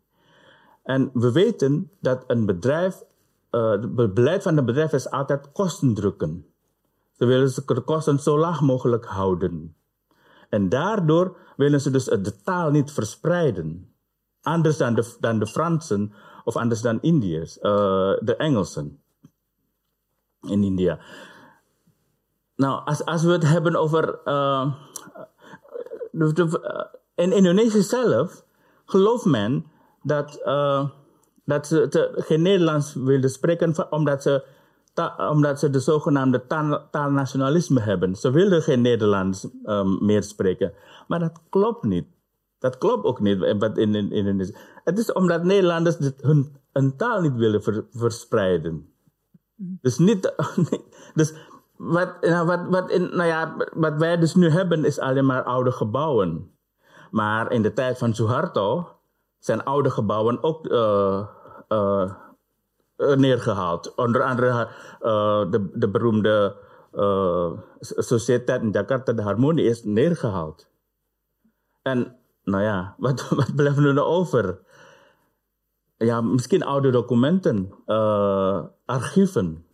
En 0.82 1.10
we 1.12 1.32
weten 1.32 1.90
dat 2.00 2.24
een 2.26 2.46
bedrijf, 2.46 3.02
het 3.50 4.14
beleid 4.14 4.42
van 4.42 4.56
een 4.56 4.64
bedrijf 4.64 4.92
is 4.92 5.10
altijd 5.10 5.52
kosten 5.52 5.94
drukken. 5.94 6.46
Ze 7.12 7.24
willen 7.24 7.52
de 7.66 7.80
kosten 7.80 8.18
zo 8.18 8.38
laag 8.38 8.60
mogelijk 8.60 9.04
houden. 9.04 9.76
En 10.48 10.68
daardoor 10.68 11.36
willen 11.56 11.80
ze 11.80 11.90
dus 11.90 12.04
de 12.04 12.42
taal 12.44 12.70
niet 12.70 12.92
verspreiden. 12.92 13.92
Anders 14.42 14.76
dan 14.76 14.94
de, 14.94 15.16
dan 15.20 15.38
de 15.38 15.46
Fransen 15.46 16.12
of 16.46 16.56
anders 16.56 16.80
dan 16.80 16.98
Indiërs, 17.00 17.56
uh, 17.56 17.62
de 18.20 18.34
Engelsen 18.36 19.00
in 20.40 20.64
India. 20.64 20.98
Nou, 22.56 22.84
als, 23.04 23.22
we 23.22 23.32
het 23.32 23.48
hebben 23.48 23.76
over 23.76 24.18
de, 26.12 26.88
in 27.14 27.32
Indonesië 27.32 27.82
zelf 27.82 28.44
gelooft 28.84 29.24
men 29.24 29.66
dat, 30.02 30.40
dat 31.44 31.66
ze 31.66 32.12
geen 32.16 32.42
Nederlands 32.42 32.94
wilden 32.94 33.30
spreken 33.30 33.92
omdat 33.92 34.22
ze, 34.22 34.44
omdat 35.30 35.58
ze 35.58 35.70
de 35.70 35.80
zogenaamde 35.80 36.46
taal, 36.46 36.88
taalnationalisme 36.90 37.80
hebben. 37.80 38.16
Ze 38.16 38.30
wilden 38.30 38.62
geen 38.62 38.80
Nederlands 38.80 39.48
um, 39.64 40.04
meer 40.04 40.22
spreken. 40.22 40.72
Maar 41.08 41.18
dat 41.18 41.40
klopt 41.48 41.82
niet. 41.82 42.15
Dat 42.58 42.78
klopt 42.78 43.04
ook 43.04 43.20
niet 43.20 43.42
in, 43.42 43.60
in, 43.60 43.94
in 43.94 44.12
Indonesië. 44.12 44.56
Het 44.84 44.98
is 44.98 45.12
omdat 45.12 45.44
Nederlanders 45.44 45.96
hun, 46.20 46.56
hun 46.72 46.96
taal 46.96 47.20
niet 47.20 47.34
willen 47.34 47.62
ver, 47.62 47.86
verspreiden. 47.90 48.92
Dus, 49.56 49.98
niet, 49.98 50.34
dus 51.14 51.34
wat, 51.76 52.20
nou, 52.20 52.46
wat, 52.46 52.60
wat, 52.68 52.90
in, 52.90 53.02
nou 53.02 53.24
ja, 53.24 53.56
wat 53.74 53.96
wij 53.96 54.16
dus 54.16 54.34
nu 54.34 54.50
hebben 54.50 54.84
is 54.84 54.98
alleen 54.98 55.26
maar 55.26 55.42
oude 55.42 55.72
gebouwen. 55.72 56.50
Maar 57.10 57.52
in 57.52 57.62
de 57.62 57.72
tijd 57.72 57.98
van 57.98 58.14
Suharto 58.14 58.88
zijn 59.38 59.64
oude 59.64 59.90
gebouwen 59.90 60.42
ook 60.42 60.66
uh, 60.66 61.26
uh, 61.68 62.12
neergehaald. 62.96 63.94
Onder 63.94 64.22
andere 64.22 64.68
uh, 65.02 65.50
de, 65.50 65.70
de 65.72 65.88
beroemde 65.88 66.56
Sociëteit 67.80 68.62
in 68.62 68.70
Jakarta, 68.70 69.12
de 69.12 69.22
Harmonie, 69.22 69.64
is 69.64 69.84
neergehaald. 69.84 70.68
En 71.82 72.16
nou 72.46 72.62
ja, 72.62 72.94
wat, 72.98 73.28
wat 73.28 73.54
blijft 73.54 73.76
er 73.76 73.94
nou 73.94 74.06
over? 74.06 74.60
Ja, 75.96 76.20
misschien 76.20 76.62
oude 76.62 76.90
documenten, 76.90 77.72
archieven. 78.84 79.66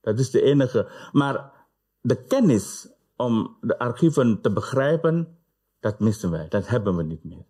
Dat 0.00 0.18
is 0.18 0.30
de 0.30 0.42
enige. 0.42 0.88
Maar 1.12 1.52
de 2.00 2.24
kennis 2.24 2.88
om 3.16 3.56
de 3.60 3.78
archieven 3.78 4.40
te 4.40 4.52
begrijpen, 4.52 5.38
dat 5.80 6.00
missen 6.00 6.30
wij. 6.30 6.48
Dat 6.48 6.68
hebben 6.68 6.96
we 6.96 7.02
niet 7.02 7.24
meer. 7.24 7.46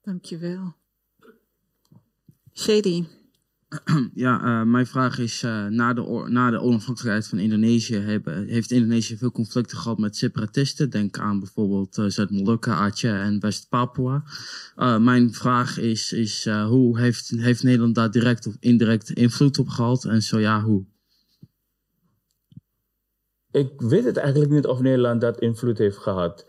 Dankjewel. 0.00 0.74
Shady, 2.52 3.06
Ja, 4.14 4.42
uh, 4.44 4.62
mijn 4.62 4.86
vraag 4.86 5.18
is, 5.18 5.42
uh, 5.42 5.66
na, 5.66 5.92
de 5.92 6.26
na 6.28 6.50
de 6.50 6.60
onafhankelijkheid 6.60 7.28
van 7.28 7.38
Indonesië 7.38 7.96
hebben, 7.96 8.46
heeft 8.46 8.70
Indonesië 8.70 9.16
veel 9.16 9.30
conflicten 9.30 9.78
gehad 9.78 9.98
met 9.98 10.16
separatisten. 10.16 10.90
Denk 10.90 11.18
aan 11.18 11.38
bijvoorbeeld 11.38 11.96
uh, 11.96 12.06
Zuid-Molucca, 12.06 12.74
Aceh 12.74 13.24
en 13.24 13.40
West-Papua. 13.40 14.22
mijn 14.98 15.34
vraag 15.34 15.78
is, 15.78 16.12
is 16.12 16.48
hoe 16.48 16.98
heeft, 16.98 17.28
heeft 17.28 17.62
Nederland 17.62 17.94
daar 17.94 18.10
direct 18.10 18.46
of 18.46 18.56
indirect 18.60 19.10
invloed 19.10 19.58
op 19.58 19.68
gehad 19.68 20.04
en 20.04 20.22
zo 20.22 20.38
ja, 20.38 20.62
hoe? 20.62 20.84
Ik 23.50 23.80
weet 23.80 24.04
het 24.04 24.16
eigenlijk 24.16 24.52
niet 24.52 24.66
of 24.66 24.80
Nederland 24.80 25.20
dat 25.20 25.40
invloed 25.40 25.78
heeft 25.78 25.96
gehad 25.96 26.46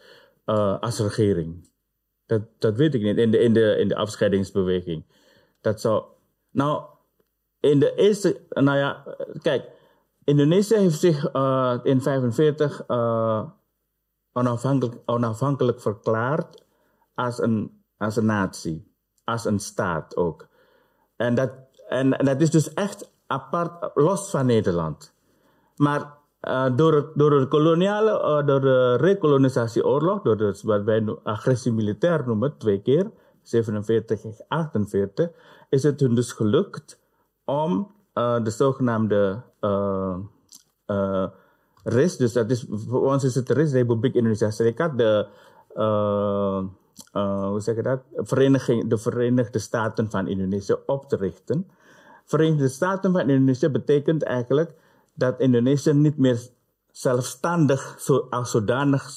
als 0.80 1.00
regering. 1.00 1.70
Dat, 2.26 2.42
dat 2.60 2.76
weet 2.76 2.94
ik 2.94 3.02
niet 3.02 3.18
in 3.18 3.32
de, 3.32 3.40
in, 3.40 3.54
de, 3.54 3.76
in 3.80 3.88
de 3.88 3.96
afscheidingsbeweging. 3.96 5.06
Dat 5.62 5.82
zou. 5.82 6.04
Nou, 6.52 6.84
in 7.60 7.80
de 7.80 7.96
eerste. 7.96 8.42
Nou 8.50 8.78
ja, 8.78 9.04
kijk. 9.42 9.78
Indonesië 10.24 10.76
heeft 10.76 11.00
zich 11.00 11.34
uh, 11.34 11.80
in 11.84 12.00
1945 12.04 12.84
uh, 12.88 13.44
onafhankelijk, 14.32 15.02
onafhankelijk 15.06 15.82
verklaard 15.82 16.64
als 17.14 17.42
een, 17.42 17.84
als 17.98 18.16
een 18.16 18.26
natie, 18.26 18.94
als 19.24 19.46
een 19.46 19.60
staat 19.60 20.16
ook. 20.16 20.48
En 21.16 21.36
dat, 21.36 21.52
en, 21.88 22.10
dat 22.10 22.42
is 22.42 22.52
dus 22.52 22.74
echt 22.74 23.12
apart, 23.28 23.92
los 23.94 24.30
van 24.30 24.46
Nederland. 24.46 25.14
Maar 25.76 26.18
uh, 26.42 26.76
door, 26.76 27.12
door 27.16 27.40
de 27.40 27.48
koloniale, 27.48 28.44
door 28.44 28.62
de 28.62 28.96
recolonisatieoorlog, 28.96 30.22
door 30.22 30.38
de, 30.38 30.60
wat 30.64 30.84
wij 30.84 31.18
agressie 31.24 31.74
militair 31.74 32.24
noemen, 32.26 32.58
twee 32.58 32.82
keer, 32.82 33.12
47 33.42 34.24
en 34.24 34.46
48, 34.48 35.30
is 35.70 35.84
het 35.84 36.00
hun 36.00 36.16
dus 36.16 36.32
gelukt 36.32 36.99
om 37.50 37.92
uh, 38.14 38.44
de 38.44 38.50
zogenaamde 38.50 39.42
RIS, 41.84 42.18
dus 42.18 42.34
dat 42.34 42.50
is, 42.50 42.66
voor 42.70 43.12
ons 43.12 43.24
is 43.24 43.36
het 43.36 43.50
RIS, 43.50 43.72
Republiek 43.72 44.14
Indonesia 44.14 44.50
Serikat, 44.52 44.98
de, 44.98 45.28
hoe 47.50 47.60
zeg 47.62 47.76
dat, 47.82 48.00
Vereniging, 48.16 48.90
de 48.90 48.98
Verenigde 48.98 49.60
Staten 49.60 50.10
van 50.10 50.28
Indonesië 50.28 50.76
op 50.86 51.10
te 51.10 51.16
richten. 51.16 51.68
Verenigde 52.26 52.68
Staten 52.68 53.12
van 53.12 53.30
Indonesië 53.30 53.70
betekent 53.70 54.24
eigenlijk 54.24 54.74
dat 55.14 55.40
Indonesië 55.40 55.94
niet 55.94 56.18
meer 56.18 56.40
zelfstandig 56.92 57.96
zo, 58.00 58.28
als 58.30 58.52
zodanig 58.52 59.10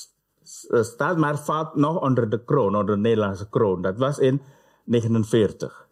staat, 0.80 1.16
maar 1.16 1.38
valt 1.38 1.74
nog 1.74 2.00
onder 2.00 2.30
de 2.30 2.44
kroon, 2.44 2.76
onder 2.76 2.94
de 2.94 3.00
Nederlandse 3.00 3.48
kroon. 3.48 3.82
Dat 3.82 3.98
was 3.98 4.18
in 4.18 4.42
1949. 4.84 5.88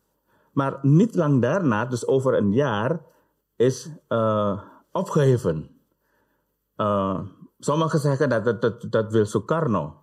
Maar 0.61 0.79
niet 0.83 1.15
lang 1.15 1.43
daarna, 1.43 1.85
dus 1.85 2.07
over 2.07 2.37
een 2.37 2.53
jaar, 2.53 3.01
is 3.57 3.89
uh, 4.09 4.61
opgeheven. 4.93 5.71
Uh, 6.77 7.21
sommigen 7.59 7.99
zeggen 7.99 8.29
dat 8.29 8.61
dat, 8.61 8.87
dat, 8.91 9.13
wil 9.13 9.27
Sukarno. 9.27 10.03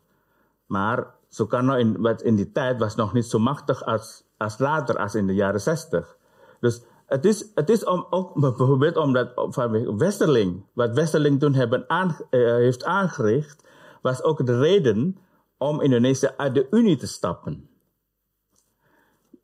Maar 0.65 1.15
Sukarno 1.30 1.74
in, 1.76 2.17
in 2.24 2.36
die 2.36 2.52
tijd 2.52 2.80
was 2.80 2.96
nog 2.96 3.13
niet 3.13 3.26
zo 3.26 3.39
machtig 3.39 3.86
als, 3.86 4.24
als 4.38 4.58
later, 4.58 4.98
als 4.98 5.15
in 5.15 5.28
de 5.28 5.34
jaren 5.34 5.62
60. 5.62 6.17
Dus 6.60 6.82
het 7.06 7.26
is, 7.26 7.52
het 7.56 7.70
is 7.70 7.84
om, 7.84 8.08
ook 8.10 8.34
bijvoorbeeld 8.58 8.98
omdat 8.98 9.32
van 9.36 9.98
Westerling, 9.98 10.65
wat 10.74 10.93
Westerling 10.93 11.39
toen 11.39 11.54
hebben 11.54 11.86
uh, 11.88 12.08
heeft 12.30 12.84
aangericht, 12.84 13.63
was 14.02 14.24
ook 14.24 14.46
de 14.46 14.60
reden 14.60 15.17
om 15.58 15.82
Indonesië 15.82 16.30
uit 16.38 16.54
de 16.54 16.67
Unie 16.70 16.98
te 16.98 17.08
stappen. 17.08 17.66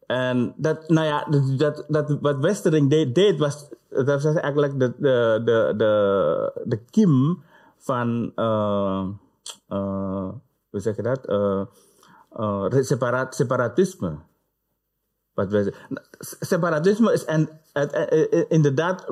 En 0.07 0.53
dat, 0.57 0.89
nou 0.89 1.07
ja, 1.07 1.27
dat, 1.57 1.85
dat, 1.87 2.17
wat 2.21 2.37
Westerling 2.37 3.13
deed, 3.13 3.39
was, 3.39 3.69
dat 3.89 4.23
was 4.23 4.25
eigenlijk 4.25 4.79
de, 4.79 4.93
de, 4.97 5.41
de, 5.45 5.73
de, 5.77 6.61
de 6.63 6.77
kiem 6.89 7.43
van, 7.77 8.31
uh, 8.35 9.07
uh, 9.69 10.29
hoe 10.69 10.79
zeg 10.79 10.95
je 10.95 11.01
dat, 11.01 11.29
uh, 11.29 12.81
separat, 12.83 13.35
separatisme. 13.35 14.15
Wat 15.33 15.71
separatisme 16.19 17.13
is 17.13 17.25
en, 17.25 17.49
inderdaad 18.47 19.05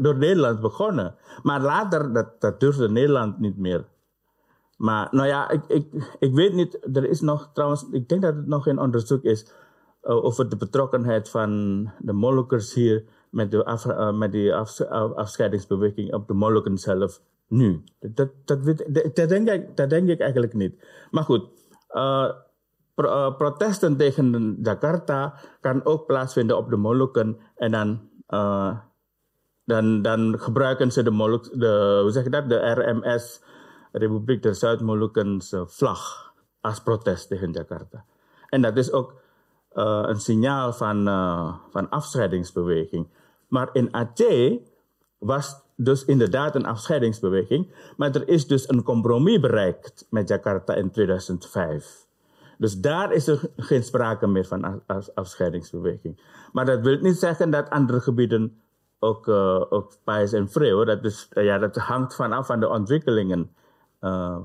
door 0.00 0.16
Nederland 0.16 0.60
begonnen. 0.60 1.14
Maar 1.42 1.60
later, 1.60 2.12
dat, 2.12 2.40
dat 2.40 2.60
durfde 2.60 2.88
Nederland 2.88 3.38
niet 3.38 3.56
meer. 3.56 3.84
Maar 4.76 5.08
nou 5.10 5.28
ja, 5.28 5.50
ik, 5.50 5.64
ik, 5.68 6.16
ik 6.18 6.34
weet 6.34 6.52
niet, 6.52 6.96
er 6.96 7.08
is 7.08 7.20
nog 7.20 7.50
trouwens, 7.52 7.86
ik 7.90 8.08
denk 8.08 8.22
dat 8.22 8.34
het 8.34 8.46
nog 8.46 8.66
in 8.66 8.78
onderzoek 8.78 9.22
is 9.22 9.46
over 10.04 10.48
de 10.48 10.56
betrokkenheid 10.56 11.28
van 11.28 11.50
de 11.98 12.12
Molukkers 12.12 12.74
hier 12.74 13.04
met 13.30 13.50
de, 13.50 13.78
uh, 13.86 14.12
met 14.12 14.32
die 14.32 14.54
af, 14.54 14.80
afscheidingsbeweging 15.14 16.14
op 16.14 16.26
de 16.28 16.34
Molukken 16.34 16.78
zelf 16.78 17.20
nu. 17.48 17.84
Dat, 18.00 18.30
dat, 18.44 18.60
weet, 18.60 19.14
dat, 19.14 19.28
denk 19.28 19.48
ik, 19.48 19.76
dat 19.76 19.90
denk 19.90 20.08
ik 20.08 20.20
eigenlijk 20.20 20.54
niet. 20.54 20.84
Maar 21.10 21.24
goed, 21.24 21.44
pro, 22.94 23.32
protesten 23.32 23.96
tegen 23.96 24.58
Jakarta 24.62 25.34
kan 25.60 25.84
ook 25.84 26.06
plaatsvinden 26.06 26.56
op 26.56 26.70
de 26.70 26.76
Molukken. 26.76 27.38
En 27.56 27.70
dan, 27.70 28.08
dan, 30.02 30.38
gebruiken 30.38 30.92
ze 30.92 31.02
de, 31.02 31.10
Moluk, 31.10 31.50
de, 31.52 31.98
hoe 32.02 32.10
zeg 32.10 32.28
dat, 32.28 32.48
de 32.48 32.70
RMS, 32.72 33.42
Republiek 33.92 34.42
der 34.42 34.54
Zuid-Molukkense 34.54 35.66
vlag, 35.66 36.32
als 36.60 36.82
protest 36.82 37.28
tegen 37.28 37.52
Jakarta. 37.52 38.04
En 38.48 38.62
dat 38.62 38.76
is 38.76 38.92
ook 38.92 39.22
uh, 39.74 40.02
een 40.06 40.20
signaal 40.20 40.72
van, 40.72 41.08
uh, 41.08 41.54
van 41.70 41.90
afscheidingsbeweging. 41.90 43.06
Maar 43.48 43.68
in 43.72 43.94
Aceh 43.94 44.60
was 45.18 45.62
dus 45.76 46.04
inderdaad 46.04 46.54
een 46.54 46.66
afscheidingsbeweging, 46.66 47.74
maar 47.96 48.14
er 48.14 48.28
is 48.28 48.46
dus 48.46 48.68
een 48.68 48.82
compromis 48.82 49.40
bereikt 49.40 50.06
met 50.10 50.28
Jakarta 50.28 50.74
in 50.74 50.90
2005. 50.90 52.06
Dus 52.58 52.80
daar 52.80 53.12
is 53.12 53.26
er 53.26 53.40
geen 53.56 53.82
sprake 53.82 54.26
meer 54.26 54.44
van 54.44 54.82
afscheidingsbeweging. 55.14 56.20
Maar 56.52 56.64
dat 56.64 56.80
wil 56.80 56.98
niet 57.00 57.18
zeggen 57.18 57.50
dat 57.50 57.70
andere 57.70 58.00
gebieden 58.00 58.60
ook, 58.98 59.26
uh, 59.26 59.72
ook 59.72 59.92
en 60.04 60.48
vrij 60.48 60.84
Dat, 60.84 61.04
is, 61.04 61.28
ja, 61.30 61.58
dat 61.58 61.76
hangt 61.76 62.14
vanaf 62.14 62.46
van 62.46 62.60
de 62.60 62.68
ontwikkelingen, 62.68 63.54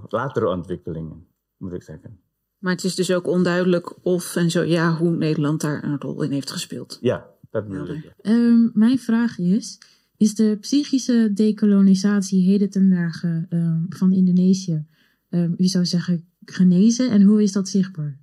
latere 0.08 0.48
ontwikkelingen, 0.48 1.28
moet 1.58 1.74
ik 1.74 1.84
zeggen. 1.84 2.20
Maar 2.60 2.72
het 2.72 2.84
is 2.84 2.96
dus 2.96 3.12
ook 3.12 3.28
onduidelijk 3.28 4.06
of 4.06 4.36
en 4.36 4.52
zo 4.52 4.62
ja, 4.64 4.96
hoe 4.96 5.16
Nederland 5.16 5.62
daar 5.62 5.84
een 5.84 6.00
rol 6.00 6.22
in 6.22 6.32
heeft 6.32 6.52
gespeeld. 6.52 6.98
Ja, 7.02 7.26
dat 7.50 7.68
bedoel 7.68 7.88
ik. 7.88 8.14
Um, 8.22 8.72
mijn 8.74 9.00
vraag 9.00 9.38
is: 9.38 9.80
is 10.18 10.36
de 10.36 10.58
psychische 10.60 11.32
dekolonisatie 11.34 12.50
heden 12.50 12.70
ten 12.70 12.90
dagen 12.90 13.46
um, 13.50 13.86
van 13.90 14.14
Indonesië, 14.14 14.86
um, 15.30 15.54
u 15.58 15.66
zou 15.66 15.86
zeggen, 15.86 16.28
genezen 16.46 17.10
en 17.10 17.22
hoe 17.22 17.44
is 17.44 17.52
dat 17.52 17.70
zichtbaar? 17.70 18.20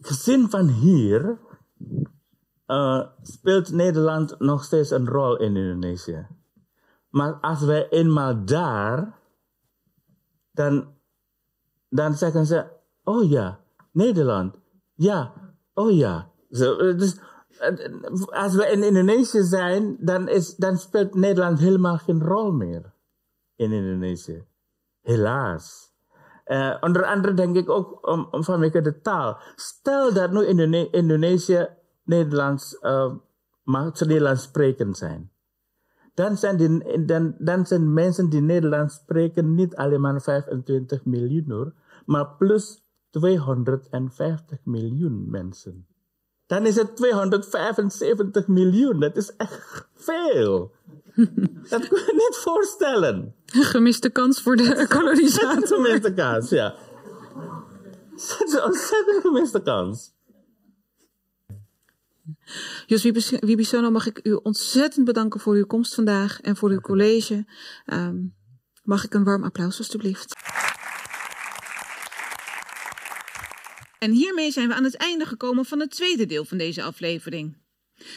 Gezien 0.00 0.50
van 0.50 0.68
hier 0.68 1.38
uh, 2.66 3.06
speelt 3.22 3.72
Nederland 3.72 4.38
nog 4.38 4.64
steeds 4.64 4.90
een 4.90 5.06
rol 5.06 5.36
in 5.36 5.56
Indonesië. 5.56 6.26
Maar 7.08 7.32
als 7.32 7.62
wij 7.62 7.88
eenmaal 7.88 8.44
daar, 8.44 9.18
dan, 10.52 10.88
dan 11.90 12.14
zeggen 12.14 12.46
ze, 12.46 12.66
oh 13.04 13.30
ja, 13.30 13.60
Nederland, 13.92 14.54
ja, 14.94 15.32
oh 15.74 15.96
ja. 15.96 16.30
Zo, 16.50 16.94
dus, 16.94 17.18
als 18.26 18.54
we 18.54 18.70
in 18.72 18.82
Indonesië 18.82 19.42
zijn, 19.42 19.96
dan, 20.00 20.28
is, 20.28 20.56
dan 20.56 20.78
speelt 20.78 21.14
Nederland 21.14 21.58
helemaal 21.58 21.98
geen 21.98 22.22
rol 22.22 22.52
meer 22.52 22.92
in 23.56 23.72
Indonesië. 23.72 24.44
Helaas. 25.02 25.92
Uh, 26.46 26.76
onder 26.80 27.04
andere 27.04 27.34
denk 27.34 27.56
ik 27.56 27.70
ook 27.70 28.08
om, 28.08 28.28
om 28.30 28.44
vanwege 28.44 28.80
de 28.80 29.00
taal. 29.00 29.38
Stel 29.54 30.12
dat 30.12 30.32
nu 30.32 30.46
in 30.46 30.92
Indonesië 30.92 31.68
Nederlands, 32.04 32.78
uh, 32.82 33.14
Nederlands 33.64 34.42
sprekend 34.42 34.96
zijn. 34.96 35.30
Dan 36.20 36.36
zijn, 36.36 36.56
die, 36.56 37.04
dan, 37.04 37.34
dan 37.38 37.66
zijn 37.66 37.92
mensen 37.92 38.30
die 38.30 38.40
Nederlands 38.40 38.94
spreken 38.94 39.54
niet 39.54 39.76
alleen 39.76 40.00
maar 40.00 40.22
25 40.22 41.04
miljoen 41.04 41.44
hoor, 41.50 41.72
maar 42.06 42.28
plus 42.38 42.82
250 43.10 44.58
miljoen 44.64 45.30
mensen. 45.30 45.86
Dan 46.46 46.66
is 46.66 46.76
het 46.76 46.96
275 46.96 48.46
miljoen. 48.46 49.00
Dat 49.00 49.16
is 49.16 49.36
echt 49.36 49.88
veel. 49.94 50.72
Dat 51.70 51.88
kun 51.88 51.98
je 51.98 52.12
niet 52.12 52.36
voorstellen. 52.36 53.34
Gemiste 53.46 54.10
kans 54.10 54.42
voor 54.42 54.56
de 54.56 54.86
kolonisator. 54.88 55.66
gemiste 55.66 56.14
kans, 56.14 56.50
ja. 56.50 56.74
Dat 58.16 58.42
is 58.46 58.52
een 58.52 58.64
ontzettend 58.64 59.20
gemiste 59.22 59.62
kans. 59.62 60.12
Jos 62.86 63.02
Wibisono, 63.40 63.90
mag 63.90 64.06
ik 64.06 64.20
u 64.22 64.32
ontzettend 64.32 65.04
bedanken 65.04 65.40
voor 65.40 65.54
uw 65.54 65.66
komst 65.66 65.94
vandaag 65.94 66.40
en 66.40 66.56
voor 66.56 66.70
uw 66.70 66.80
college. 66.80 67.46
Um, 67.86 68.34
mag 68.82 69.04
ik 69.04 69.14
een 69.14 69.24
warm 69.24 69.44
applaus 69.44 69.78
alstublieft. 69.78 70.34
En 73.98 74.10
hiermee 74.10 74.50
zijn 74.50 74.68
we 74.68 74.74
aan 74.74 74.84
het 74.84 74.96
einde 74.96 75.26
gekomen 75.26 75.64
van 75.64 75.80
het 75.80 75.90
tweede 75.90 76.26
deel 76.26 76.44
van 76.44 76.58
deze 76.58 76.82
aflevering. 76.82 77.56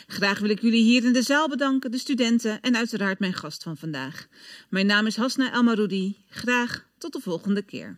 Graag 0.08 0.39
wil 0.39 0.50
ik 0.50 0.62
jullie 0.62 0.84
hier 0.84 1.04
in 1.04 1.13
de 1.13 1.22
zaal 1.22 1.50
bedanken, 1.50 1.92
de 1.92 1.98
studenten 1.98 2.62
en 2.62 2.76
uiteraard 2.76 3.20
mijn 3.20 3.34
gast 3.34 3.63
van 3.63 3.78
vandaag. 3.78 4.28
Mijn 4.70 4.86
naam 4.86 5.06
is 5.06 5.16
Hasna 5.16 5.52
Elmaroudi. 5.54 6.26
Graag 6.30 6.86
tot 6.98 7.13
de 7.13 7.20
volgende 7.20 7.62
keer. 7.62 7.98